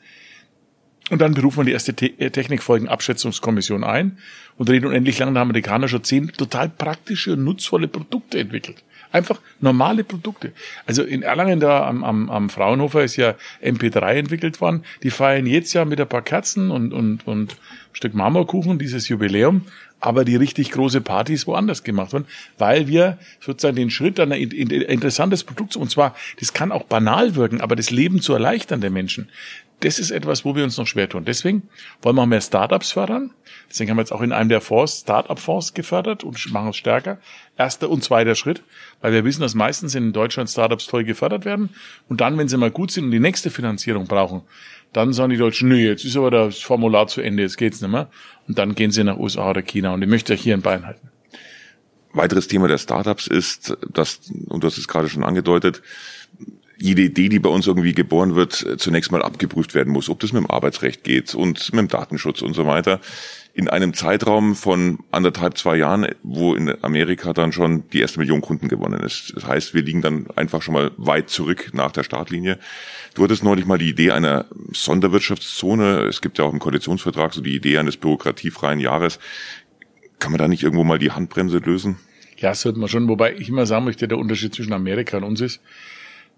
[1.11, 4.19] Und dann berufen wir die erste Te äh, Technikfolgenabschätzungskommission ein
[4.57, 8.83] und reden unendlich lang, da haben Amerikaner schon zehn total praktische und nutzvolle Produkte entwickelt.
[9.12, 10.53] Einfach normale Produkte.
[10.85, 14.85] Also in Erlangen da am, am, am Fraunhofer ist ja MP3 entwickelt worden.
[15.05, 17.57] Die feiern jetzt ja mit ein paar Kerzen und, und, und ein
[17.92, 19.62] Stück Marmorkuchen dieses Jubiläum.
[20.01, 22.27] Aber die richtig große Party ist woanders gemacht worden,
[22.59, 27.35] weil wir sozusagen den Schritt an ein interessantes Produkt, und zwar, das kann auch banal
[27.35, 29.31] wirken, aber das Leben zu erleichtern der Menschen,
[29.81, 31.25] das ist etwas, wo wir uns noch schwer tun.
[31.25, 31.69] Deswegen
[32.01, 33.31] wollen wir auch mehr Startups fördern.
[33.69, 37.19] Deswegen haben wir jetzt auch in einem der Fonds Startup-Fonds gefördert und machen es stärker.
[37.59, 38.62] Erster und zweiter Schritt,
[39.03, 41.71] weil wir wissen, dass meistens in Deutschland Startups toll gefördert werden.
[42.09, 44.43] Und dann, wenn sie mal gut sind und die nächste Finanzierung brauchen,
[44.93, 47.91] dann sagen die Deutschen, nö, jetzt ist aber das Formular zu Ende, jetzt geht's nicht
[47.91, 48.09] mehr.
[48.49, 49.93] Und dann gehen sie nach USA oder China.
[49.93, 51.11] Und ich möchte hier in Bayern halten.
[52.12, 55.83] Weiteres Thema der Startups ist, dass, und du hast es gerade schon angedeutet,
[56.79, 60.33] jede Idee, die bei uns irgendwie geboren wird, zunächst mal abgeprüft werden muss, ob das
[60.33, 63.01] mit dem Arbeitsrecht geht und mit dem Datenschutz und so weiter.
[63.55, 68.43] In einem Zeitraum von anderthalb, zwei Jahren, wo in Amerika dann schon die erste Million
[68.43, 69.33] Kunden gewonnen ist.
[69.35, 72.59] Das heißt, wir liegen dann einfach schon mal weit zurück nach der Startlinie.
[73.15, 76.01] Du hattest neulich mal die Idee einer Sonderwirtschaftszone.
[76.01, 79.19] Es gibt ja auch im Koalitionsvertrag so die Idee eines bürokratiefreien Jahres.
[80.19, 81.97] Kann man da nicht irgendwo mal die Handbremse lösen?
[82.37, 83.09] Ja, sollte man schon.
[83.09, 85.61] Wobei ich immer sagen möchte, der Unterschied zwischen Amerika und uns ist,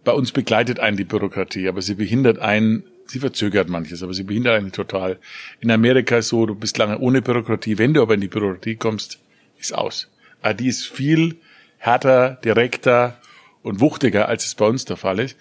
[0.05, 4.23] bei uns begleitet einen die Bürokratie, aber sie behindert einen, sie verzögert manches, aber sie
[4.23, 5.19] behindert einen total.
[5.61, 8.77] In Amerika ist so, du bist lange ohne Bürokratie, wenn du aber in die Bürokratie
[8.77, 9.19] kommst,
[9.59, 10.09] ist aus.
[10.41, 11.37] Aber ah, die ist viel
[11.79, 13.19] härter, direkter
[13.63, 15.37] und wuchtiger, als es bei uns der Fall ist.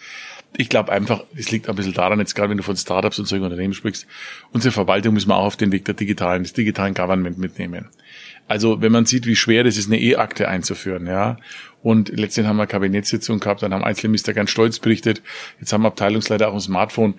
[0.56, 3.26] Ich glaube einfach, es liegt ein bisschen daran, jetzt gerade wenn du von Startups und
[3.26, 4.08] solchen Unternehmen sprichst,
[4.52, 7.90] unsere Verwaltung müssen wir auch auf den Weg der digitalen, des digitalen Government mitnehmen.
[8.48, 11.38] Also wenn man sieht, wie schwer das ist, eine E-Akte einzuführen, ja.
[11.84, 15.22] Und letztendlich haben wir eine Kabinettssitzung gehabt, dann haben Einzelminister ganz stolz berichtet,
[15.60, 17.16] jetzt haben Abteilungsleiter auch ein Smartphone.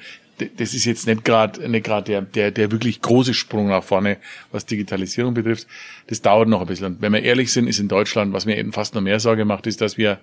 [0.56, 4.18] Das ist jetzt nicht gerade nicht gerade der, der, der wirklich große Sprung nach vorne,
[4.52, 5.66] was Digitalisierung betrifft.
[6.06, 6.86] Das dauert noch ein bisschen.
[6.86, 9.44] Und wenn wir ehrlich sind, ist in Deutschland, was mir eben fast noch mehr Sorge
[9.44, 10.20] macht, ist, dass wir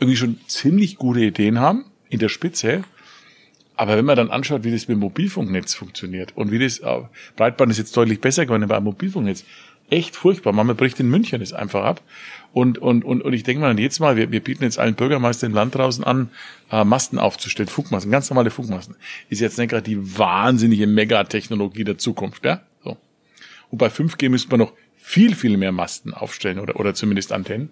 [0.00, 2.84] irgendwie schon ziemlich gute Ideen haben in der Spitze.
[3.76, 7.00] Aber wenn man dann anschaut, wie das mit dem Mobilfunknetz funktioniert und wie das, äh,
[7.36, 9.44] Breitband ist jetzt deutlich besser geworden beim Mobilfunknetz,
[9.90, 10.52] echt furchtbar.
[10.52, 12.02] Man bricht in München es einfach ab.
[12.52, 15.50] Und, und, und, und ich denke mal jetzt mal, wir, wir bieten jetzt allen Bürgermeistern
[15.50, 16.30] im Land draußen an,
[16.70, 18.96] äh, Masten aufzustellen, Funkmasten, ganz normale Funkmasten.
[19.28, 22.62] Ist jetzt nicht gerade die wahnsinnige Megatechnologie der Zukunft, ja?
[22.82, 22.96] So.
[23.70, 27.70] Und bei 5G müsste man noch viel, viel mehr Masten aufstellen oder, oder zumindest Antennen.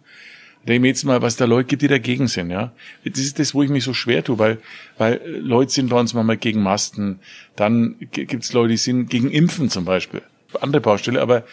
[0.69, 2.73] Ich mir jetzt mal, was da Leute gibt, die dagegen sind, ja.
[3.05, 4.59] Das ist das, wo ich mich so schwer tue, weil,
[4.99, 7.21] weil Leute sind bei uns manchmal gegen Masten.
[7.55, 10.23] Dann gibt's Leute, die sind gegen Impfen zum Beispiel.
[10.61, 11.45] Andere Baustelle, aber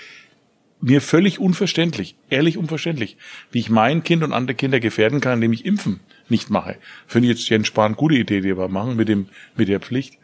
[0.84, 3.16] mir völlig unverständlich, ehrlich unverständlich,
[3.52, 6.76] wie ich mein Kind und andere Kinder gefährden kann, indem ich Impfen nicht mache.
[7.08, 10.18] Finde ich jetzt Jens Spahn gute Idee, die wir machen mit dem, mit der Pflicht.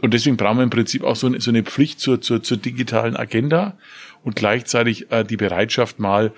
[0.00, 2.56] Und deswegen brauchen wir im Prinzip auch so eine, so eine Pflicht zur, zur, zur
[2.56, 3.76] digitalen Agenda
[4.24, 6.32] und gleichzeitig äh, die Bereitschaft mal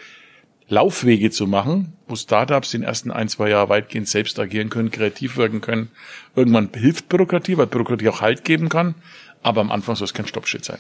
[0.69, 5.37] Laufwege zu machen, wo Startups den ersten ein, zwei Jahren weitgehend selbst agieren können, kreativ
[5.37, 5.91] wirken können.
[6.35, 8.95] Irgendwann hilft Bürokratie, weil Bürokratie auch Halt geben kann,
[9.43, 10.79] aber am Anfang soll es kein Stoppschild sein.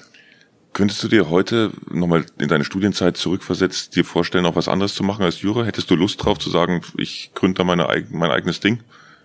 [0.72, 5.02] Könntest du dir heute nochmal in deine Studienzeit zurückversetzt dir vorstellen, auch was anderes zu
[5.02, 5.64] machen als Jura?
[5.64, 8.78] Hättest du Lust drauf zu sagen, ich gründe da meine, mein eigenes Ding?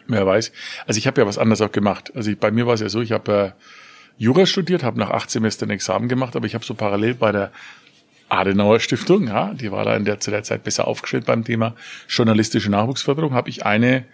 [0.07, 0.51] Wer weiß.
[0.87, 2.11] Also ich habe ja was anderes auch gemacht.
[2.15, 3.63] Also ich, bei mir war es ja so, ich habe äh,
[4.17, 7.51] Jura studiert, habe nach acht Semestern Examen gemacht, aber ich habe so parallel bei der
[8.29, 11.75] Adenauer Stiftung, ja, die war da in der zu der Zeit besser aufgestellt beim Thema
[12.07, 14.05] journalistische Nachwuchsförderung, habe ich eine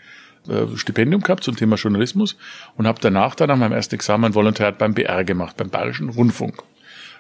[0.50, 2.36] äh, Stipendium gehabt zum Thema Journalismus
[2.76, 6.10] und habe danach dann nach meinem ersten Examen ein Volontariat beim BR gemacht, beim Bayerischen
[6.10, 6.64] Rundfunk.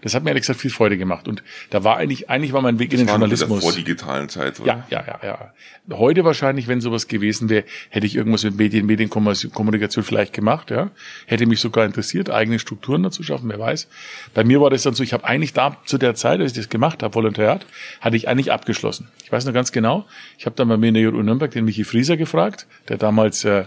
[0.01, 1.27] Das hat mir ehrlich gesagt viel Freude gemacht.
[1.27, 3.63] Und da war eigentlich, eigentlich war mein Weg das in den Journalismus.
[3.63, 4.67] Vor digitalen Zeit, oder?
[4.67, 5.53] Ja, ja, ja,
[5.87, 5.97] ja.
[5.97, 10.91] Heute wahrscheinlich, wenn sowas gewesen wäre, hätte ich irgendwas mit Medien, Medienkommunikation vielleicht gemacht, ja.
[11.25, 13.87] Hätte mich sogar interessiert, eigene Strukturen dazu schaffen, wer weiß.
[14.33, 16.57] Bei mir war das dann so, ich habe eigentlich da zu der Zeit, als ich
[16.57, 17.65] das gemacht habe, Volontariat,
[17.99, 19.09] hatte ich eigentlich abgeschlossen.
[19.23, 20.05] Ich weiß noch ganz genau,
[20.37, 23.43] ich habe dann bei mir in der JU Nürnberg den Michi Frieser gefragt, der damals
[23.45, 23.65] äh,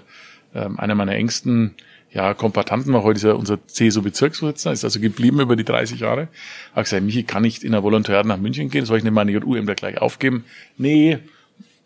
[0.54, 1.74] äh, einer meiner engsten
[2.14, 6.28] ja, Kompatanten war heute er unser CSU-Bezirksvorsitzender, ist also geblieben über die 30 Jahre.
[6.72, 8.86] Hat gesagt, Michi, kann ich in der Volontariat nach München gehen?
[8.86, 10.44] Soll ich nicht meine JU da gleich aufgeben?
[10.78, 11.18] Nee,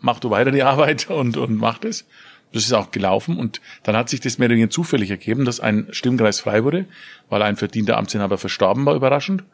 [0.01, 2.05] mach du weiter die Arbeit und, und mach das.
[2.53, 5.61] Das ist auch gelaufen und dann hat sich das mehr oder weniger zufällig ergeben, dass
[5.61, 6.87] ein Stimmkreis frei wurde,
[7.29, 9.45] weil ein verdienter Amtsinhaber verstorben war, überraschend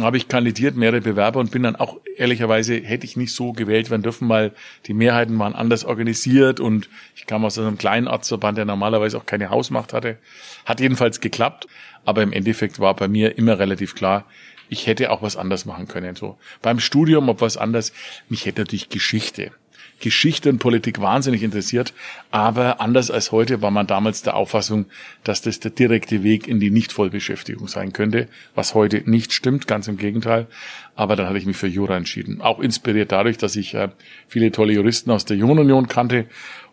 [0.00, 3.90] habe ich kandidiert, mehrere Bewerber und bin dann auch ehrlicherweise hätte ich nicht so gewählt
[3.90, 4.52] werden dürfen, weil
[4.86, 9.26] die Mehrheiten waren anders organisiert und ich kam aus einem kleinen Arztverband, der normalerweise auch
[9.26, 10.18] keine Hausmacht hatte.
[10.64, 11.66] Hat jedenfalls geklappt,
[12.04, 14.24] aber im Endeffekt war bei mir immer relativ klar,
[14.68, 16.16] ich hätte auch was anders machen können.
[16.16, 17.92] So beim Studium, ob was anders,
[18.28, 19.52] mich hätte natürlich Geschichte
[20.00, 21.94] Geschichte und Politik wahnsinnig interessiert,
[22.30, 24.86] aber anders als heute war man damals der Auffassung,
[25.24, 29.88] dass das der direkte Weg in die Nicht-Vollbeschäftigung sein könnte, was heute nicht stimmt, ganz
[29.88, 30.46] im Gegenteil.
[30.94, 32.40] Aber dann hatte ich mich für Jura entschieden.
[32.40, 33.88] Auch inspiriert dadurch, dass ich äh,
[34.28, 36.26] viele tolle Juristen aus der Jungen Union kannte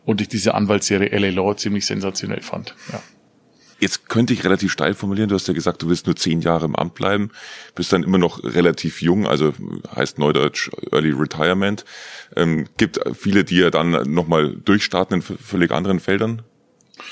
[0.06, 2.76] und ich diese Anwaltsserie LA Law ziemlich sensationell fand.
[2.92, 3.02] Ja.
[3.84, 5.28] Jetzt könnte ich relativ steil formulieren.
[5.28, 7.32] Du hast ja gesagt, du willst nur zehn Jahre im Amt bleiben,
[7.76, 9.54] bist dann immer noch relativ jung, also
[9.94, 11.84] heißt Neudeutsch Early Retirement.
[12.38, 16.44] Ähm, gibt viele, die ja dann nochmal durchstarten in völlig anderen Feldern.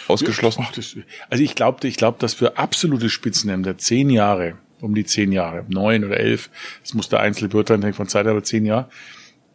[0.07, 0.61] Ausgeschlossen?
[0.61, 0.95] Ja, das,
[1.29, 5.65] also ich glaube, ich glaube, dass für absolute Spitzenämter zehn Jahre, um die zehn Jahre,
[5.67, 6.49] neun oder elf,
[6.83, 8.87] das muss der Einzelne beurteilen von Zeit, aber zehn Jahre,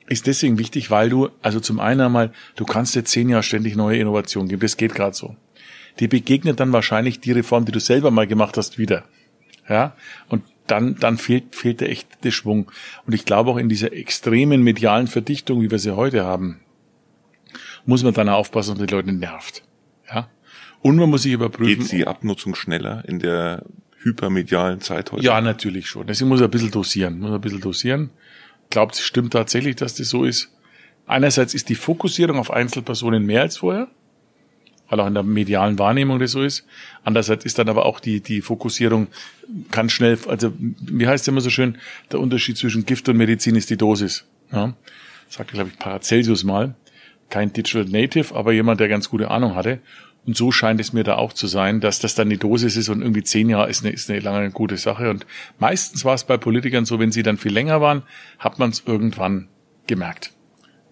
[0.06, 3.74] ist deswegen wichtig, weil du, also zum einen einmal, du kannst dir zehn Jahre ständig
[3.74, 4.60] neue Innovationen geben.
[4.60, 5.34] Das geht gerade so
[6.00, 9.04] die begegnet dann wahrscheinlich die Reform, die du selber mal gemacht hast, wieder.
[9.68, 9.96] Ja,
[10.28, 12.70] und dann, dann fehlt, fehlt der echt der Schwung.
[13.06, 16.60] Und ich glaube auch in dieser extremen medialen Verdichtung, wie wir sie heute haben,
[17.84, 19.62] muss man dann aufpassen, dass die Leute nervt.
[20.12, 20.28] Ja.
[20.82, 21.82] Und man muss sich überprüfen.
[21.82, 23.64] Geht die Abnutzung schneller in der
[24.02, 25.24] hypermedialen Zeit heute?
[25.24, 26.06] Ja, natürlich schon.
[26.06, 28.10] Deswegen muss er ein bisschen dosieren, muss ein bisschen dosieren.
[28.70, 30.52] Glaubt, es stimmt tatsächlich, dass das so ist.
[31.06, 33.88] Einerseits ist die Fokussierung auf Einzelpersonen mehr als vorher
[34.88, 36.64] weil auch in der medialen Wahrnehmung das so ist.
[37.04, 39.08] Andererseits ist dann aber auch die, die Fokussierung
[39.70, 41.78] kann schnell, also wie heißt es immer so schön,
[42.12, 44.24] der Unterschied zwischen Gift und Medizin ist die Dosis.
[44.52, 44.74] Ja?
[45.28, 46.74] Sagte, glaube ich, Paracelsus mal.
[47.28, 49.80] Kein Digital Native, aber jemand, der ganz gute Ahnung hatte.
[50.26, 52.88] Und so scheint es mir da auch zu sein, dass das dann die Dosis ist
[52.88, 55.10] und irgendwie zehn Jahre ist eine, ist eine lange gute Sache.
[55.10, 55.26] Und
[55.58, 58.02] meistens war es bei Politikern so, wenn sie dann viel länger waren,
[58.38, 59.48] hat man es irgendwann
[59.86, 60.32] gemerkt.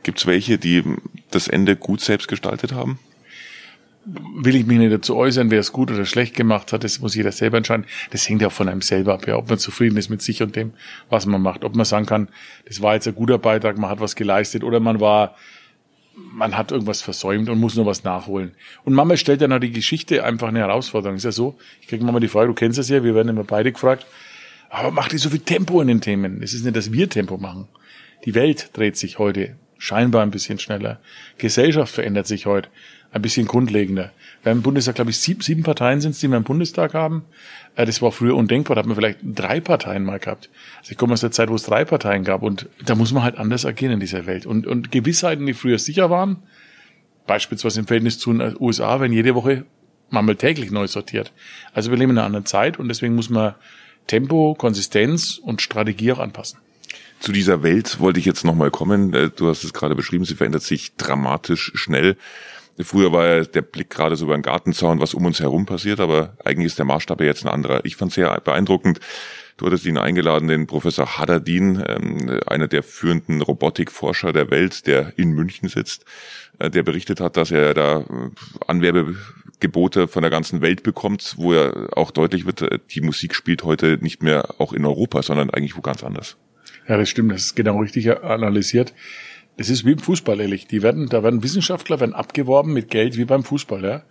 [0.05, 0.85] Gibt es welche, die
[1.31, 2.99] das Ende gut selbst gestaltet haben?
[4.07, 7.15] Will ich mich nicht dazu äußern, wer es gut oder schlecht gemacht hat, das muss
[7.15, 7.87] jeder selber entscheiden.
[8.11, 10.43] Das hängt ja auch von einem selber ab, ja, ob man zufrieden ist mit sich
[10.43, 10.73] und dem,
[11.09, 11.65] was man macht.
[11.65, 12.29] Ob man sagen kann,
[12.67, 15.37] das war jetzt ein guter Beitrag, man hat was geleistet oder man war,
[16.17, 18.53] man hat irgendwas versäumt und muss nur was nachholen.
[18.85, 21.17] Und Mama stellt ja noch die Geschichte einfach eine Herausforderung.
[21.17, 23.45] Ist ja so, ich kriege mal die Frage, du kennst es ja, wir werden immer
[23.45, 24.07] beide gefragt,
[24.69, 26.43] aber macht die so viel Tempo in den Themen?
[26.43, 27.69] Es ist nicht, dass wir Tempo machen.
[28.25, 31.01] Die Welt dreht sich heute scheinbar ein bisschen schneller.
[31.39, 32.69] Gesellschaft verändert sich heute
[33.15, 34.13] ein bisschen grundlegender.
[34.43, 36.95] Wir haben im Bundestag, glaube ich, sieben, sieben Parteien sind es, die wir im Bundestag
[36.95, 37.25] haben.
[37.77, 40.51] Äh, das war früher undenkbar, da hat man vielleicht drei Parteien mal gehabt.
[40.81, 43.23] Also ich komme aus der Zeit, wo es drei Parteien gab und da muss man
[43.23, 44.47] halt anders agieren in dieser Welt.
[44.47, 46.39] Und, und Gewissheiten, die früher sicher waren,
[47.29, 49.65] beispielsweise im Verhältnis zu den USA, wenn jede Woche
[50.11, 51.33] man mal täglich neu sortiert.
[51.73, 53.55] Also wir leben in einer anderen Zeit und deswegen muss man
[54.09, 56.59] Tempo, Konsistenz und Strategie auch anpassen.
[57.21, 59.15] Zu dieser Welt wollte ich jetzt nochmal kommen.
[59.15, 62.17] Äh, du hast es gerade beschrieben, sie verändert sich dramatisch schnell.
[62.81, 66.01] Früher war ja der Blick gerade so über den Gartenzaun, was um uns herum passiert,
[66.01, 67.85] aber eigentlich ist der Maßstab ja jetzt ein anderer.
[67.85, 69.01] Ich fand es sehr beeindruckend.
[69.57, 75.13] Du hattest ihn eingeladen, den Professor Haddadin, ähm, einer der führenden Robotikforscher der Welt, der
[75.17, 76.05] in München sitzt,
[76.59, 78.05] äh, der berichtet hat, dass er da äh,
[78.67, 83.63] Anwerbegebote von der ganzen Welt bekommt, wo er auch deutlich wird, äh, die Musik spielt
[83.63, 86.37] heute nicht mehr auch in Europa, sondern eigentlich wo ganz anders.
[86.89, 88.93] Ja, das stimmt, das ist genau richtig analysiert.
[89.57, 90.67] Das ist wie im Fußball, ehrlich.
[90.67, 94.03] Die werden, da werden Wissenschaftler werden abgeworben mit Geld wie beim Fußball, ja.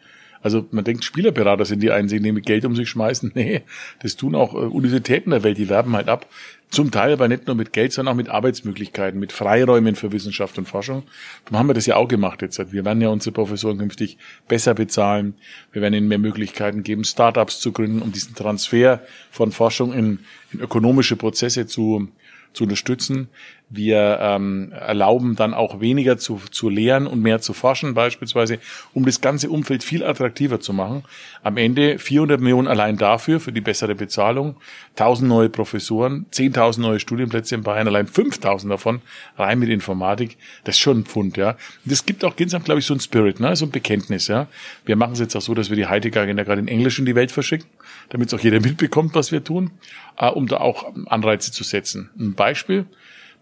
[0.44, 3.32] Also man denkt, Spielerberater sind die einzigen, die mit Geld um sich schmeißen.
[3.36, 3.62] Nee,
[4.02, 6.28] das tun auch äh, Universitäten der Welt, die werben halt ab.
[6.70, 10.58] Zum Teil aber nicht nur mit Geld, sondern auch mit Arbeitsmöglichkeiten, mit Freiräumen für Wissenschaft
[10.58, 11.04] und Forschung.
[11.46, 12.60] Darum haben wir das ja auch gemacht jetzt.
[12.72, 15.36] Wir werden ja unsere Professoren künftig besser bezahlen.
[15.72, 19.02] Wir werden ihnen mehr Möglichkeiten geben, Startups zu gründen, um diesen Transfer
[19.32, 20.20] von Forschung in,
[20.52, 22.10] in ökonomische Prozesse zu,
[22.54, 23.30] zu unterstützen.
[23.76, 28.60] Wir ähm, erlauben dann auch weniger zu, zu lehren und mehr zu forschen beispielsweise,
[28.94, 31.04] um das ganze Umfeld viel attraktiver zu machen.
[31.42, 34.58] Am Ende 400 Millionen allein dafür, für die bessere Bezahlung,
[34.92, 39.02] 1000 neue Professoren, 10.000 neue Studienplätze in Bayern, allein 5000 davon
[39.38, 40.38] rein mit Informatik.
[40.66, 41.56] Das ist schon ein Pfund, ja.
[41.84, 43.56] Das gibt auch insgesamt, glaube ich, so ein Spirit, ne?
[43.56, 44.46] so ein Bekenntnis, ja.
[44.86, 47.16] Wir machen es jetzt auch so, dass wir die Heidegger-Agenda gerade in Englisch in die
[47.16, 47.68] Welt verschicken,
[48.14, 49.72] damit es auch jeder mitbekommt, was wir tun,
[50.18, 52.12] äh, um da auch Anreize zu setzen.
[52.18, 52.86] Ein Beispiel,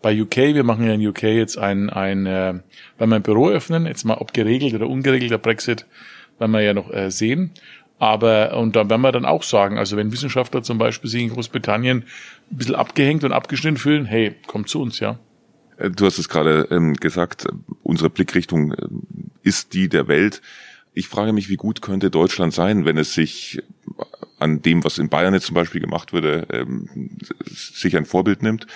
[0.02, 2.54] bei UK, wir machen ja in UK jetzt ein, ein äh,
[2.98, 5.86] wenn wir ein Büro öffnen, jetzt mal ob geregelt oder ungeregelt, der Brexit,
[6.40, 7.52] werden wir ja noch äh, sehen.
[8.00, 11.30] Aber, und da werden wir dann auch sagen, also wenn Wissenschaftler zum Beispiel sich in
[11.30, 12.06] Großbritannien
[12.50, 15.20] ein bisschen abgehängt und abgeschnitten fühlen, hey, kommt zu uns, ja.
[15.78, 17.46] Äh, du hast es gerade ähm, gesagt,
[17.84, 18.88] unsere Blickrichtung äh,
[19.44, 20.42] ist die der Welt.
[20.94, 23.62] Ich frage mich, wie gut könnte Deutschland sein, wenn es sich
[24.42, 26.90] an dem, was in Bayern jetzt zum Beispiel gemacht würde, ähm,
[27.46, 28.68] sich ein Vorbild nimmt.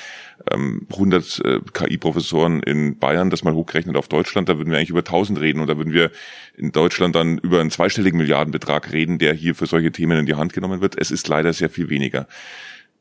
[0.52, 4.90] Ähm, 100 äh, KI-Professoren in Bayern, das mal hochgerechnet auf Deutschland, da würden wir eigentlich
[4.90, 6.12] über 1000 reden und da würden wir
[6.56, 10.36] in Deutschland dann über einen zweistelligen Milliardenbetrag reden, der hier für solche Themen in die
[10.36, 11.00] Hand genommen wird.
[11.00, 12.28] Es ist leider sehr viel weniger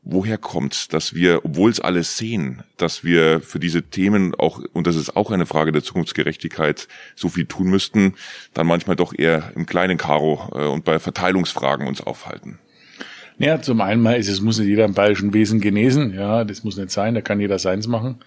[0.04, 4.86] woher kommt, dass wir, obwohl es alles sehen, dass wir für diese Themen auch, und
[4.86, 8.14] das ist auch eine Frage der Zukunftsgerechtigkeit, so viel tun müssten,
[8.52, 12.58] dann manchmal doch eher im kleinen Karo äh, und bei Verteilungsfragen uns aufhalten?
[13.38, 16.62] Ja, zum einen mal ist es, muss nicht jeder im bayerischen Wesen genesen, ja, das
[16.62, 18.18] muss nicht sein, da kann jeder seins machen.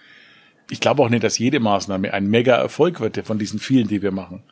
[0.70, 4.02] Ich glaube auch nicht, dass jede Maßnahme ein mega Erfolg wird von diesen vielen, die
[4.02, 4.42] wir machen.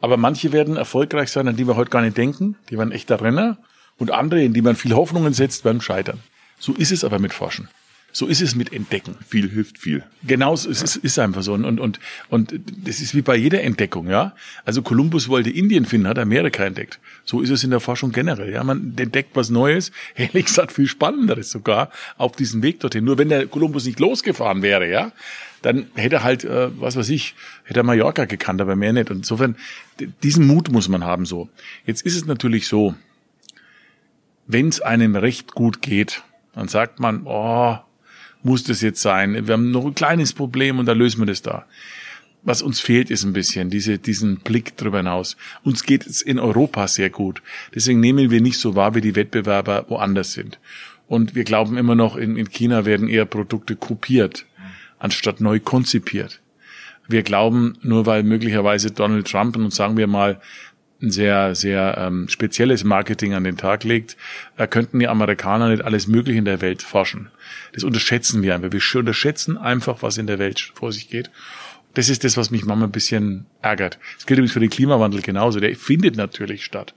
[0.00, 2.54] Aber manche werden erfolgreich sein, an die wir heute gar nicht denken.
[2.70, 3.58] Die werden echter Renner
[3.98, 6.20] und andere, in die man viel Hoffnungen setzt, werden scheitern.
[6.58, 7.68] So ist es aber mit Forschen.
[8.10, 9.16] So ist es mit Entdecken.
[9.28, 10.02] Viel hilft viel.
[10.26, 11.52] Genau, es ist, ist einfach so.
[11.52, 14.34] Und, und, und, und das ist wie bei jeder Entdeckung, ja.
[14.64, 17.00] Also Kolumbus wollte Indien finden, hat Amerika entdeckt.
[17.24, 18.50] So ist es in der Forschung generell.
[18.50, 23.04] Ja, man entdeckt was Neues, ehrlich gesagt viel Spannenderes sogar auf diesem Weg dorthin.
[23.04, 25.12] Nur wenn der Kolumbus nicht losgefahren wäre, ja,
[25.60, 27.34] dann hätte er halt, äh, was weiß ich,
[27.64, 29.10] hätte er Mallorca gekannt, aber mehr nicht.
[29.10, 29.54] Und insofern,
[30.22, 31.50] diesen Mut muss man haben so.
[31.84, 32.94] Jetzt ist es natürlich so,
[34.48, 37.76] wenn es einem recht gut geht, dann sagt man, oh,
[38.42, 39.46] muss das jetzt sein?
[39.46, 41.66] Wir haben noch ein kleines Problem und da lösen wir das da.
[42.42, 45.36] Was uns fehlt, ist ein bisschen diese, diesen Blick drüber hinaus.
[45.64, 47.42] Uns geht es in Europa sehr gut.
[47.74, 50.58] Deswegen nehmen wir nicht so wahr, wie die Wettbewerber woanders sind.
[51.08, 54.46] Und wir glauben immer noch, in, in China werden eher Produkte kopiert,
[54.98, 56.40] anstatt neu konzipiert.
[57.06, 60.40] Wir glauben, nur weil möglicherweise Donald Trump und sagen wir mal
[61.00, 64.16] ein sehr, sehr ähm, spezielles Marketing an den Tag legt,
[64.56, 67.30] da könnten die Amerikaner nicht alles Mögliche in der Welt forschen.
[67.72, 68.72] Das unterschätzen wir einfach.
[68.72, 71.30] Wir unterschätzen einfach, was in der Welt vor sich geht.
[71.94, 73.98] Das ist das, was mich manchmal ein bisschen ärgert.
[74.16, 75.58] Das gilt übrigens für den Klimawandel genauso.
[75.58, 76.94] Der findet natürlich statt.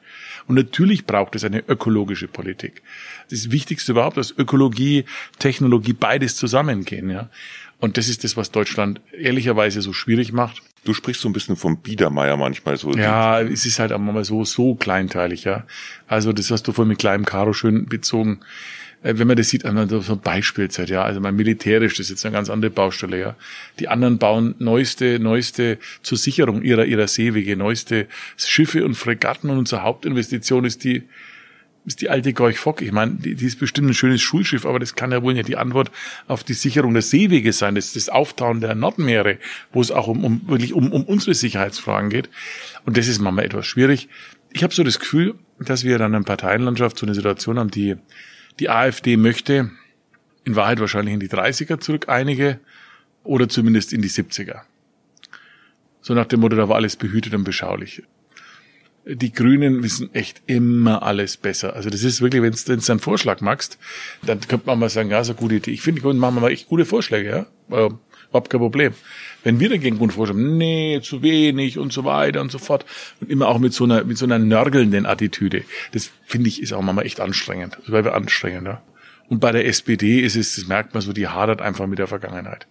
[0.48, 2.82] Und natürlich braucht es eine ökologische Politik.
[3.30, 5.06] Das Wichtigste überhaupt, dass Ökologie,
[5.40, 7.10] Technologie beides zusammengehen.
[7.10, 7.30] Ja.
[7.80, 10.62] Und das ist das, was Deutschland ehrlicherweise so schwierig macht.
[10.84, 12.91] Du sprichst so ein bisschen vom Biedermeier manchmal so.
[12.94, 15.65] Ja, es ist halt auch mal so, so kleinteilig, ja.
[16.08, 18.39] Also das hast du vorhin mit kleinem Karo schön bezogen.
[19.04, 21.04] Äh, wenn man das sieht, einmal so Beispielzeit, ja.
[21.04, 23.36] Also mein militärisch, das ist jetzt eine ganz andere Baustelle, ja.
[23.80, 29.60] Die anderen bauen neueste, neueste zur Sicherung ihrer, ihrer Seewege, neueste Schiffe und Fregatten und
[29.60, 31.04] unsere Hauptinvestition ist die,
[31.86, 32.82] ist die alte Gorch Fock.
[32.82, 35.47] Ich meine, die, die ist bestimmt ein schönes Schulschiff, aber das kann ja wohl nicht
[35.47, 35.91] die Antwort
[36.28, 37.76] auf die Sicherung der Seewege sein.
[37.76, 39.38] Das ist das Auftauen der Nordmeere,
[39.72, 42.30] wo es auch um, um wirklich um, um unsere Sicherheitsfragen geht.
[42.86, 44.10] Und das ist manchmal etwas schwierig.
[44.51, 47.95] Ich habe so das Gefühl, dass wir dann in Parteienlandschaft so eine Situation haben, die
[48.60, 49.72] die AfD möchte
[50.43, 52.60] in Wahrheit wahrscheinlich in die 30er zurück, einige,
[53.24, 54.62] oder zumindest in die 70er.
[56.01, 58.03] So nach dem Motto, da war alles behütet und beschaulich.
[59.06, 61.76] Die Grünen wissen echt immer alles besser.
[61.76, 63.80] Also das ist wirklich, wenn du einen Vorschlag machst,
[64.22, 65.72] dann könnte man mal sagen, ja, so eine gute Idee.
[65.72, 67.76] Ich finde, die machen mal echt gute Vorschläge, ja.
[67.76, 67.89] Äh,
[68.30, 68.93] überhaupt kein Problem.
[69.43, 72.86] Wenn wir dagegen gute Vorschläge haben, nee, zu wenig und so weiter und so fort.
[73.20, 75.64] Und immer auch mit so einer, mit so einer nörgelnden Attitüde.
[75.93, 77.78] Das finde ich ist auch manchmal echt anstrengend.
[77.82, 78.84] Das wäre anstrengend, ja.
[79.30, 82.08] Und bei der SPD ist es, das merkt man so, die hadert einfach mit der
[82.08, 82.68] Vergangenheit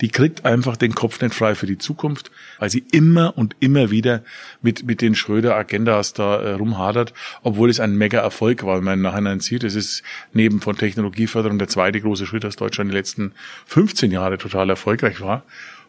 [0.00, 3.90] die kriegt einfach den Kopf nicht frei für die Zukunft, weil sie immer und immer
[3.90, 4.22] wieder
[4.62, 9.02] mit, mit den Schröder-Agendas da äh, rumhadert, obwohl es ein mega Erfolg war, wenn man
[9.02, 9.64] nachher sieht.
[9.64, 13.32] Es ist neben von Technologieförderung der zweite große Schritt, dass Deutschland die letzten
[13.66, 15.44] 15 Jahre total erfolgreich war.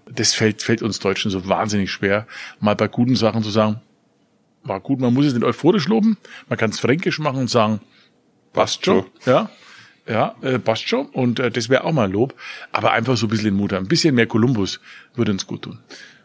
[0.08, 2.28] Das fällt, fällt uns Deutschen so wahnsinnig schwer,
[2.60, 3.82] mal bei guten Sachen zu sagen,
[4.64, 6.18] war gut, man muss es nicht euphorisch loben,
[6.49, 7.80] man kann es fränkisch machen und sagen,
[8.53, 9.49] passt schon, ja,
[10.08, 11.08] ja, äh, passt schon.
[11.08, 12.36] Und äh, das wäre auch mal Lob.
[12.72, 14.80] Aber einfach so ein bisschen in Mut Ein bisschen mehr Kolumbus
[15.16, 15.80] würde uns gut tun.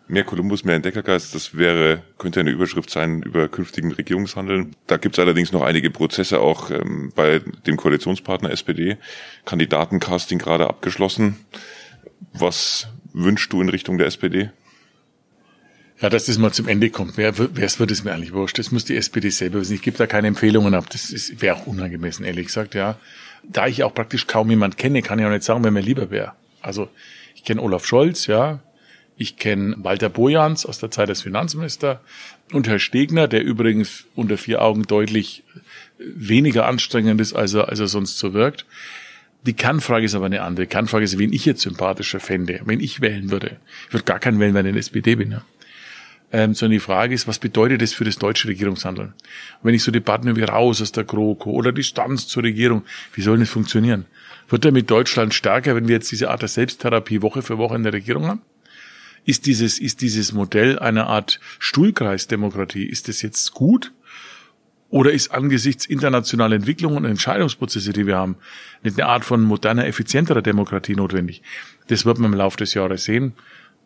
[0.08, 4.74] Mehr Kolumbus, mehr Entdeckergeist, das wäre, könnte eine Überschrift sein über künftigen Regierungshandeln.
[4.88, 8.96] Da gibt es allerdings noch einige Prozesse auch ähm, bei dem Koalitionspartner SPD.
[9.44, 11.36] Kandidatencasting gerade abgeschlossen.
[12.32, 14.50] Was wünschst du in Richtung der SPD?
[16.00, 17.16] Ja, dass das mal zum Ende kommt.
[17.16, 18.58] Wer, wer es wird, ist mir eigentlich wurscht.
[18.58, 19.74] Das muss die SPD selber wissen.
[19.74, 20.90] Ich gebe da keine Empfehlungen ab.
[20.90, 22.98] Das wäre auch unangemessen, ehrlich gesagt, ja
[23.42, 26.10] da ich auch praktisch kaum jemand kenne, kann ich auch nicht sagen, wer mir lieber
[26.10, 26.32] wäre.
[26.60, 26.88] Also
[27.34, 28.60] ich kenne Olaf Scholz, ja,
[29.16, 32.00] ich kenne Walter Bojans aus der Zeit als Finanzminister
[32.52, 35.44] und Herr Stegner, der übrigens unter vier Augen deutlich
[35.98, 38.66] weniger anstrengend ist, als er, als er sonst so wirkt.
[39.46, 40.66] Die Kannfrage ist aber eine andere.
[40.66, 43.56] Kannfrage ist, wen ich jetzt sympathischer fände, wenn ich wählen würde.
[43.88, 45.32] Ich würde gar keinen wählen, wenn ich in der SPD bin.
[45.32, 45.42] Ja
[46.32, 49.08] ähm, sondern die Frage ist, was bedeutet das für das deutsche Regierungshandeln?
[49.08, 49.14] Und
[49.62, 53.38] wenn ich so Debatten wie raus aus der GroKo oder Distanz zur Regierung, wie soll
[53.38, 54.06] das funktionieren?
[54.48, 57.82] Wird damit Deutschland stärker, wenn wir jetzt diese Art der Selbsttherapie Woche für Woche in
[57.82, 58.42] der Regierung haben?
[59.24, 63.92] Ist dieses, ist dieses Modell eine Art Stuhlkreisdemokratie, ist das jetzt gut?
[64.88, 68.36] Oder ist angesichts internationaler Entwicklungen und Entscheidungsprozesse, die wir haben,
[68.82, 71.42] nicht eine Art von moderner, effizienterer Demokratie notwendig?
[71.86, 73.34] Das wird man im Laufe des Jahres sehen.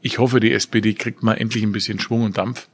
[0.05, 2.69] Ich hoffe, die SPD kriegt mal endlich ein bisschen Schwung und Dampf.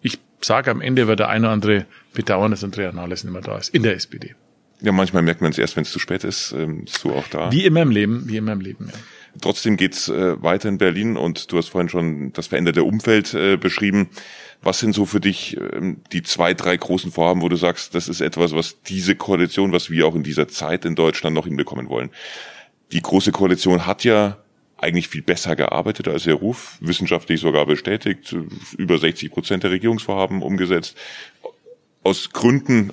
[0.00, 3.42] Ich sage, am Ende wird der eine oder andere bedauern, dass Andrea Nahles nicht mehr
[3.42, 3.74] da ist.
[3.74, 4.36] In der SPD.
[4.80, 6.52] Ja, manchmal merkt man es erst, wenn es zu spät ist.
[6.52, 7.50] Ähm, bist du auch da?
[7.50, 8.98] Wie immer im Leben, wie immer im Leben, ja.
[9.40, 13.56] Trotzdem geht's äh, weiter in Berlin und du hast vorhin schon das veränderte Umfeld äh,
[13.56, 14.10] beschrieben.
[14.62, 18.08] Was sind so für dich ähm, die zwei, drei großen Vorhaben, wo du sagst, das
[18.08, 21.88] ist etwas, was diese Koalition, was wir auch in dieser Zeit in Deutschland noch hinbekommen
[21.88, 22.10] wollen?
[22.92, 24.38] Die große Koalition hat ja
[24.78, 28.34] eigentlich viel besser gearbeitet als ihr Ruf, wissenschaftlich sogar bestätigt,
[28.76, 30.96] über 60 Prozent der Regierungsvorhaben umgesetzt.
[32.04, 32.92] Aus Gründen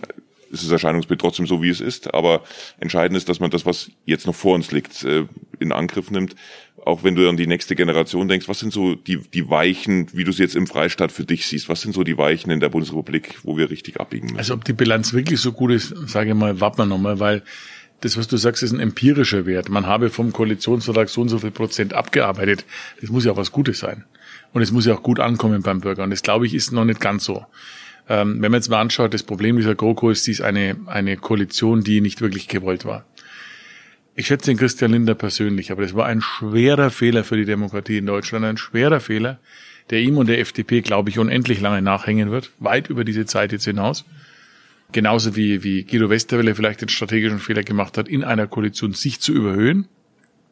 [0.51, 2.43] ist das Erscheinungsbild trotzdem so, wie es ist, aber
[2.79, 5.25] entscheidend ist, dass man das, was jetzt noch vor uns liegt, äh,
[5.59, 6.35] in Angriff nimmt.
[6.83, 10.23] Auch wenn du an die nächste Generation denkst, was sind so die, die Weichen, wie
[10.23, 12.69] du es jetzt im Freistaat für dich siehst, was sind so die Weichen in der
[12.69, 14.37] Bundesrepublik, wo wir richtig abbiegen müssen?
[14.37, 17.43] Also ob die Bilanz wirklich so gut ist, sage ich mal, warten wir nochmal, weil
[18.01, 19.69] das, was du sagst, ist ein empirischer Wert.
[19.69, 22.65] Man habe vom Koalitionsvertrag so und so viel Prozent abgearbeitet.
[23.01, 24.03] Das muss ja auch was Gutes sein.
[24.53, 26.03] Und es muss ja auch gut ankommen beim Bürger.
[26.03, 27.45] Und das, glaube ich, ist noch nicht ganz so.
[28.07, 31.83] Ähm, wenn man jetzt mal anschaut, das Problem dieser GroKo ist, dies eine, eine Koalition,
[31.83, 33.05] die nicht wirklich gewollt war.
[34.15, 37.97] Ich schätze den Christian Linder persönlich, aber das war ein schwerer Fehler für die Demokratie
[37.97, 39.39] in Deutschland, ein schwerer Fehler,
[39.89, 43.51] der ihm und der FDP, glaube ich, unendlich lange nachhängen wird, weit über diese Zeit
[43.51, 44.05] jetzt hinaus.
[44.95, 49.19] Genauso wie, wie Guido Westerwelle vielleicht den strategischen Fehler gemacht hat, in einer Koalition sich
[49.19, 49.89] zu überhöhen,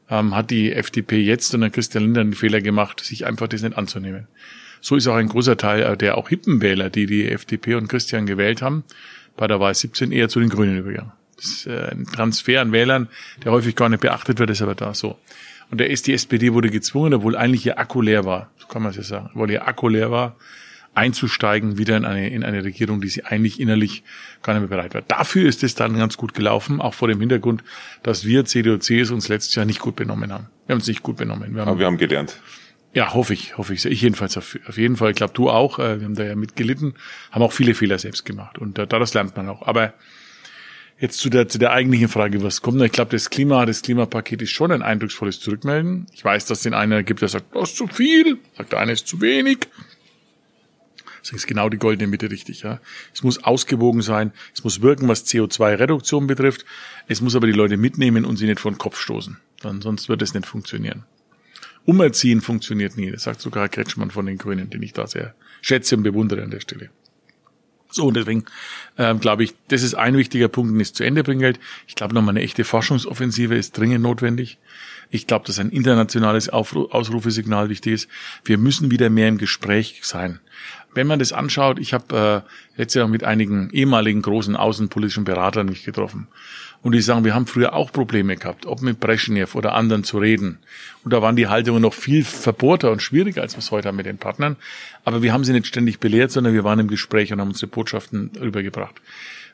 [0.10, 3.78] ähm, hat die FDP jetzt und Christian Lindner den Fehler gemacht, sich einfach das nicht
[3.78, 4.28] anzunehmen.
[4.82, 7.88] So ist auch ein großer Teil äh, der auch hippen Wähler, die die FDP und
[7.88, 8.84] Christian gewählt haben,
[9.38, 11.14] bei der Wahl 17 eher zu den Grünen übergegangen.
[11.38, 13.08] Das ist äh, ein Transfer an Wählern,
[13.46, 15.18] der häufig gar nicht beachtet wird, ist aber da so.
[15.72, 18.82] Und der ist, die SPD wurde gezwungen, obwohl eigentlich ihr Akku leer war, so kann
[18.82, 20.36] man es ja sagen, obwohl ihr Akku leer war,
[20.96, 24.04] einzusteigen, wieder in eine, in eine Regierung, die sie eigentlich innerlich
[24.42, 25.02] gar nicht mehr bereit war.
[25.02, 27.64] Dafür ist es dann ganz gut gelaufen, auch vor dem Hintergrund,
[28.04, 30.48] dass wir CDU, CSU uns letztes Jahr nicht gut benommen haben.
[30.68, 31.54] Wir haben uns nicht gut benommen.
[31.54, 32.40] Wir haben, Aber wir haben gelernt.
[32.94, 33.84] Ja, hoffe ich, hoffe ich.
[33.86, 35.10] Ich jedenfalls auf, auf jeden Fall.
[35.10, 35.80] Ich glaube, du auch.
[35.80, 36.94] Äh, wir haben da ja mitgelitten,
[37.32, 38.60] haben auch viele Fehler selbst gemacht.
[38.60, 39.66] Und äh, daraus lernt man auch.
[39.68, 39.94] Aber
[41.00, 42.80] jetzt zu der, zu der eigentlichen Frage, was kommt.
[42.84, 46.06] Ich glaube, das Klima, das Klimapaket ist schon ein eindrucksvolles Zurückmelden.
[46.14, 48.92] Ich weiß, dass den einer gibt, der sagt, das ist zu viel, sagt der eine
[48.92, 49.68] ist zu wenig.
[51.24, 52.64] Das ist genau die goldene Mitte richtig.
[52.64, 52.80] Ja.
[53.14, 56.66] Es muss ausgewogen sein, es muss wirken, was CO2-Reduktion betrifft.
[57.08, 59.38] Es muss aber die Leute mitnehmen und sie nicht vor den Kopf stoßen.
[59.62, 61.06] Dann, sonst wird es nicht funktionieren.
[61.86, 63.10] Umerziehen funktioniert nie.
[63.12, 66.52] Das sagt sogar Kretschmann von den Grünen, den ich da sehr schätze und bewundere an
[66.52, 66.90] der Stelle.
[67.94, 68.46] So, und deswegen
[68.98, 71.60] ähm, glaube ich, das ist ein wichtiger Punkt, den es zu Ende bringen gilt.
[71.88, 74.58] Ich glaube, nochmal eine echte Forschungsoffensive ist dringend notwendig.
[75.12, 78.10] Ich glaube, dass ein internationales Aufru Ausrufesignal wichtig ist.
[78.44, 80.40] Wir müssen wieder mehr im Gespräch sein.
[80.94, 82.44] Wenn man das anschaut, ich habe
[82.76, 86.28] äh, letztes Jahr mit einigen ehemaligen großen außenpolitischen Beratern mich getroffen.
[86.82, 90.18] Und die sagen, wir haben früher auch Probleme gehabt, ob mit Brezhnev oder anderen zu
[90.18, 90.60] reden.
[91.06, 93.96] Und da waren die Haltungen noch viel verbohrter und schwieriger, als wir es heute haben
[93.96, 94.58] mit den Partnern.
[95.06, 97.68] Aber wir haben sie nicht ständig belehrt, sondern wir waren im Gespräch und haben unsere
[97.68, 98.96] Botschaften rübergebracht.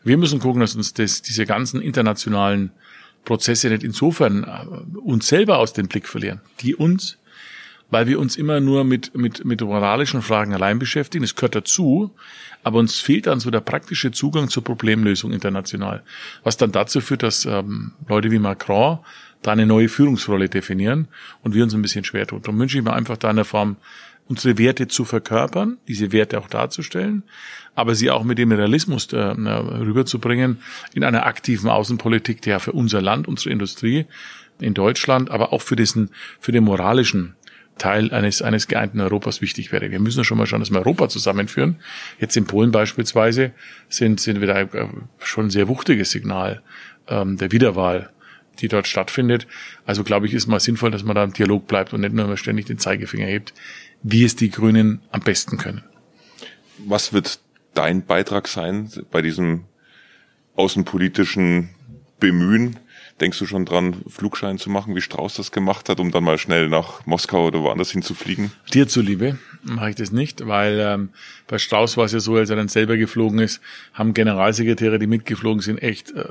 [0.04, 2.72] Wir müssen gucken, dass uns das, diese ganzen internationalen
[3.26, 7.19] Prozesse nicht insofern äh, uns selber aus dem Blick verlieren, die uns
[7.92, 11.24] weil wir uns immer nur mit, mit, mit moralischen Fragen allein beschäftigen.
[11.24, 12.12] Das gehört dazu,
[12.64, 16.04] aber uns fehlt dann so der praktische Zugang zur Problemlösung international.
[16.44, 19.00] Was dann dazu führt, dass ähm, Leute wie Macron
[19.42, 21.08] da eine neue Führungsrolle definieren
[21.44, 22.42] und wir uns ein bisschen schwer tun.
[22.42, 23.78] Darum wünsche ich mir einfach da in der Form,
[24.28, 27.24] unsere Werte zu verkörpern, diese Werte auch darzustellen,
[27.74, 30.60] aber sie auch mit dem Realismus äh, rüberzubringen
[30.94, 34.06] in einer aktiven Außenpolitik, der für unser Land, unsere Industrie
[34.60, 37.36] in Deutschland, aber auch für diesen, für den moralischen
[37.80, 39.90] Teil eines, eines geeinten Europas wichtig wäre.
[39.90, 41.78] Wir müssen schon mal schauen, dass wir Europa zusammenführen.
[42.20, 43.52] Jetzt in Polen beispielsweise
[43.88, 44.88] sind, sind wir da äh,
[45.20, 46.62] schon ein sehr wuchtiges Signal
[47.08, 48.12] ähm, der Wiederwahl,
[48.60, 49.48] die dort stattfindet.
[49.86, 52.26] Also glaube ich, ist mal sinnvoll, dass man da im Dialog bleibt und nicht nur
[52.26, 53.54] immer ständig den Zeigefinger hebt,
[54.04, 55.84] wie es die Grünen am besten können.
[56.86, 57.40] Was wird
[57.74, 59.66] dein Beitrag sein bei diesem
[60.56, 61.70] außenpolitischen
[62.20, 62.78] Bemühen?
[63.22, 66.38] Denkst du schon dran, Flugschein zu machen, wie Strauß das gemacht hat, um dann mal
[66.38, 68.52] schnell nach Moskau oder woanders hinzufliegen?
[68.74, 71.10] Dir zuliebe mache ich das nicht, weil ähm,
[71.48, 73.62] bei Strauß war es ja so, als er dann selber geflogen ist,
[73.94, 76.24] haben Generalsekretäre, die mitgeflogen sind, echt äh,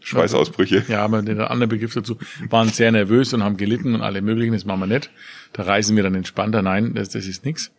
[0.00, 0.84] Schweißausbrüche.
[0.88, 2.18] Ja, aber den anderen Begriff dazu,
[2.48, 5.10] waren sehr nervös und haben gelitten und alle möglichen, das machen wir nicht.
[5.52, 6.62] Da reisen wir dann entspannter.
[6.62, 7.70] Nein, das, das ist nichts.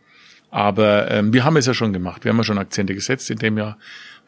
[0.51, 2.23] Aber ähm, wir haben es ja schon gemacht.
[2.23, 3.77] Wir haben ja schon Akzente gesetzt in dem Jahr.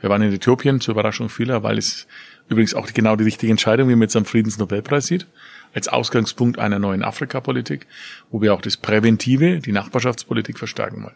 [0.02, 2.08] Wir waren in Äthiopien zur Überraschung vieler, weil es
[2.52, 5.26] Übrigens auch genau die richtige Entscheidung, wie man jetzt am Friedensnobelpreis sieht,
[5.74, 7.88] als Ausgangspunkt einer neuen Afrikapolitik,
[8.30, 11.16] wo wir auch das Präventive, die Nachbarschaftspolitik verstärken wollen.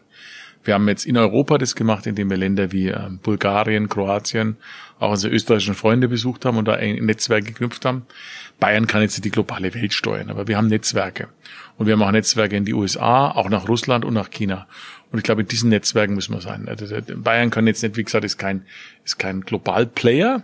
[0.64, 4.56] Wir haben jetzt in Europa das gemacht, indem wir Länder wie äh, Bulgarien, Kroatien,
[4.98, 8.06] auch unsere österreichischen Freunde besucht haben und da ein Netzwerk geknüpft haben.
[8.58, 11.28] Bayern kann jetzt die globale Welt steuern, aber wir haben Netzwerke.
[11.76, 14.66] Und wir haben auch Netzwerke in die USA, auch nach Russland und nach China.
[15.12, 16.68] Und ich glaube, in diesen Netzwerken müssen wir sein.
[16.68, 18.66] Also, Bayern kann jetzt nicht, wie gesagt, ist kein,
[19.04, 20.42] ist kein Global-Player,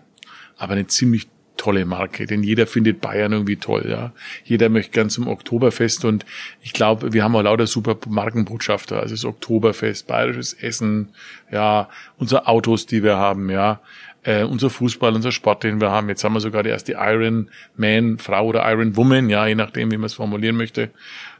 [0.56, 4.12] aber eine ziemlich tolle Marke, denn jeder findet Bayern irgendwie toll, ja.
[4.44, 6.24] Jeder möchte gern zum Oktoberfest und
[6.60, 11.10] ich glaube, wir haben auch lauter super Markenbotschafter, also das Oktoberfest, bayerisches Essen,
[11.52, 13.80] ja, unsere Autos, die wir haben, ja,
[14.24, 16.08] äh, unser Fußball, unser Sport, den wir haben.
[16.08, 19.90] Jetzt haben wir sogar die erste Iron Man, Frau oder Iron Woman, ja, je nachdem,
[19.90, 20.90] wie man es formulieren möchte.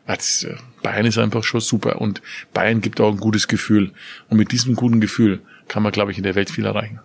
[0.06, 0.16] Äh,
[0.82, 2.22] Bayern ist einfach schon super und
[2.52, 3.92] Bayern gibt auch ein gutes Gefühl.
[4.28, 7.00] Und mit diesem guten Gefühl kann man, glaube ich, in der Welt viel erreichen.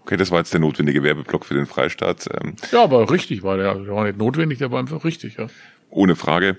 [0.00, 2.28] Okay, das war jetzt der notwendige Werbeblock für den Freistaat.
[2.42, 3.74] Ähm, ja, aber richtig war der.
[3.76, 5.46] Der war nicht notwendig, der war einfach richtig, ja.
[5.90, 6.56] Ohne Frage.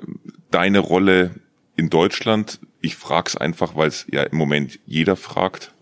[0.00, 0.20] Ähm,
[0.50, 1.34] deine Rolle
[1.76, 5.72] in Deutschland, ich frag's einfach, weil es ja im Moment jeder fragt.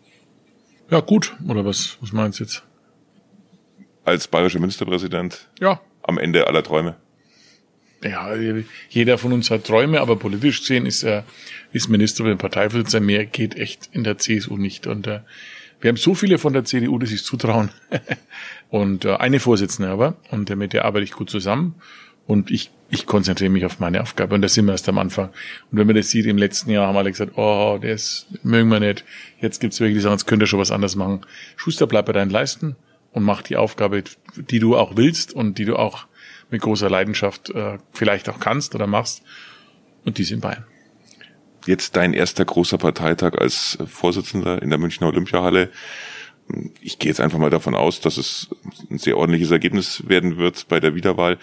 [0.89, 1.37] Ja, gut.
[1.49, 2.63] Oder was, was meinst du jetzt?
[4.05, 5.49] Als bayerischer Ministerpräsident?
[5.61, 5.81] Ja.
[6.03, 6.97] Am Ende aller Träume?
[8.03, 8.35] Ja,
[8.89, 11.25] jeder von uns hat Träume, aber politisch gesehen ist er,
[11.73, 13.05] ist Minister oder Parteivorsitzender.
[13.05, 14.87] Mehr geht echt in der CSU nicht.
[14.87, 15.21] Und äh,
[15.81, 17.71] wir haben so viele von der CDU, die sich zutrauen.
[18.71, 20.17] und äh, eine Vorsitzende aber.
[20.31, 21.75] Und äh, mit der arbeite ich gut zusammen.
[22.27, 24.35] Und ich, ich konzentriere mich auf meine Aufgabe.
[24.35, 25.29] Und da sind wir erst am Anfang.
[25.71, 28.81] Und wenn man das sieht, im letzten Jahr haben alle gesagt, oh, das mögen wir
[28.81, 29.05] nicht.
[29.41, 31.21] Jetzt gibt's wirklich die sagen, jetzt könnt ihr schon was anderes machen.
[31.57, 32.77] Schuster, bleib bei deinen Leisten
[33.13, 34.05] und mach die Aufgabe,
[34.37, 36.07] die du auch willst und die du auch
[36.51, 39.23] mit großer Leidenschaft äh, vielleicht auch kannst oder machst.
[40.05, 40.65] Und die sind Bayern
[41.67, 45.71] jetzt dein erster großer Parteitag als Vorsitzender in der Münchner Olympiahalle.
[46.81, 48.49] Ich gehe jetzt einfach mal davon aus, dass es
[48.91, 51.39] ein sehr ordentliches Ergebnis werden wird bei der Wiederwahl.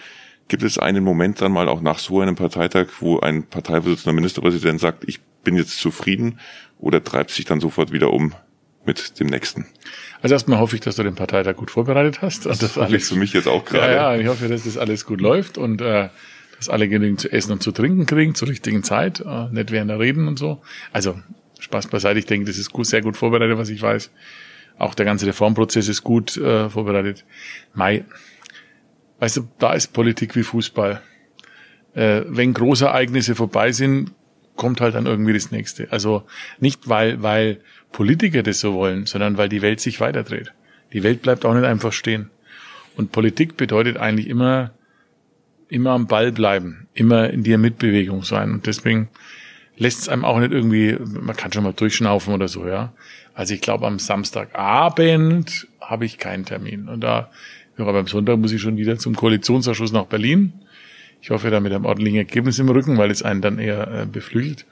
[0.48, 4.80] Gibt es einen Moment dann mal auch nach so einem Parteitag, wo ein Parteivorsitzender Ministerpräsident
[4.80, 6.40] sagt, ich bin jetzt zufrieden
[6.78, 8.34] oder treibt sich dann sofort wieder um
[8.88, 9.66] mit dem nächsten?
[10.20, 12.46] Also erstmal hoffe ich, dass du den Parteitag gut vorbereitet hast.
[12.46, 13.94] Das, das alles für mich jetzt auch gerade.
[13.94, 16.08] Ja, ja, ich hoffe, dass das alles gut läuft und äh,
[16.56, 19.90] dass alle genügend zu essen und zu trinken kriegen zur richtigen Zeit, äh, nicht während
[19.90, 20.60] der Reden und so.
[20.92, 21.20] Also
[21.60, 24.10] Spaß beiseite, ich denke, das ist gut, sehr gut vorbereitet, was ich weiß.
[24.78, 27.24] Auch der ganze Reformprozess ist gut äh, vorbereitet.
[27.74, 28.04] Mai,
[29.20, 31.02] weißt du, da ist Politik wie Fußball.
[31.94, 34.12] Äh, wenn große Ereignisse vorbei sind,
[34.58, 35.90] kommt halt dann irgendwie das nächste.
[35.90, 36.24] Also
[36.60, 37.60] nicht, weil, weil
[37.92, 40.52] Politiker das so wollen, sondern weil die Welt sich weiterdreht.
[40.92, 42.28] Die Welt bleibt auch nicht einfach stehen.
[42.96, 44.72] Und Politik bedeutet eigentlich immer
[45.68, 48.52] immer am Ball bleiben, immer in der Mitbewegung sein.
[48.52, 49.08] Und deswegen
[49.76, 52.92] lässt es einem auch nicht irgendwie, man kann schon mal durchschnaufen oder so, ja.
[53.34, 56.88] Also ich glaube, am Samstagabend habe ich keinen Termin.
[56.88, 57.30] Und da,
[57.76, 60.52] ja, aber am Sonntag muss ich schon wieder zum Koalitionsausschuss nach Berlin.
[61.20, 64.06] Ich hoffe da mit einem ordentlichen Ergebnis im Rücken, weil es einen dann eher äh,
[64.06, 64.66] beflügelt.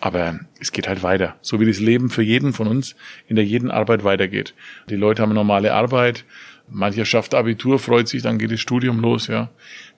[0.00, 1.36] Aber es geht halt weiter.
[1.40, 2.94] So wie das Leben für jeden von uns
[3.26, 4.54] in der jeden Arbeit weitergeht.
[4.88, 6.24] Die Leute haben normale Arbeit.
[6.70, 9.50] Mancher schafft Abitur, freut sich, dann geht das Studium los, ja.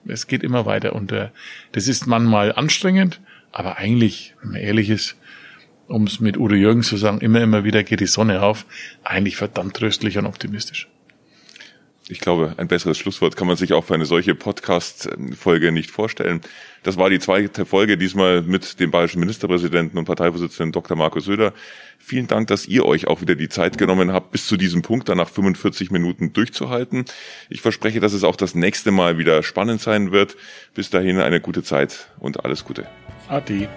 [0.06, 0.94] Es geht immer weiter.
[0.94, 1.28] Und äh,
[1.72, 3.20] das ist manchmal anstrengend,
[3.52, 5.16] aber eigentlich, wenn man ehrlich ist,
[5.88, 8.64] um es mit Udo Jürgens zu sagen, immer, immer wieder geht die Sonne auf,
[9.02, 10.88] eigentlich verdammt tröstlich und optimistisch.
[12.08, 16.40] Ich glaube, ein besseres Schlusswort kann man sich auch für eine solche Podcast-Folge nicht vorstellen.
[16.82, 20.96] Das war die zweite Folge, diesmal mit dem bayerischen Ministerpräsidenten und Parteivorsitzenden Dr.
[20.96, 21.52] Markus Söder.
[21.98, 25.08] Vielen Dank, dass ihr euch auch wieder die Zeit genommen habt, bis zu diesem Punkt
[25.08, 27.04] dann nach 45 Minuten durchzuhalten.
[27.48, 30.36] Ich verspreche, dass es auch das nächste Mal wieder spannend sein wird.
[30.74, 32.88] Bis dahin eine gute Zeit und alles Gute.
[33.28, 33.68] Adi.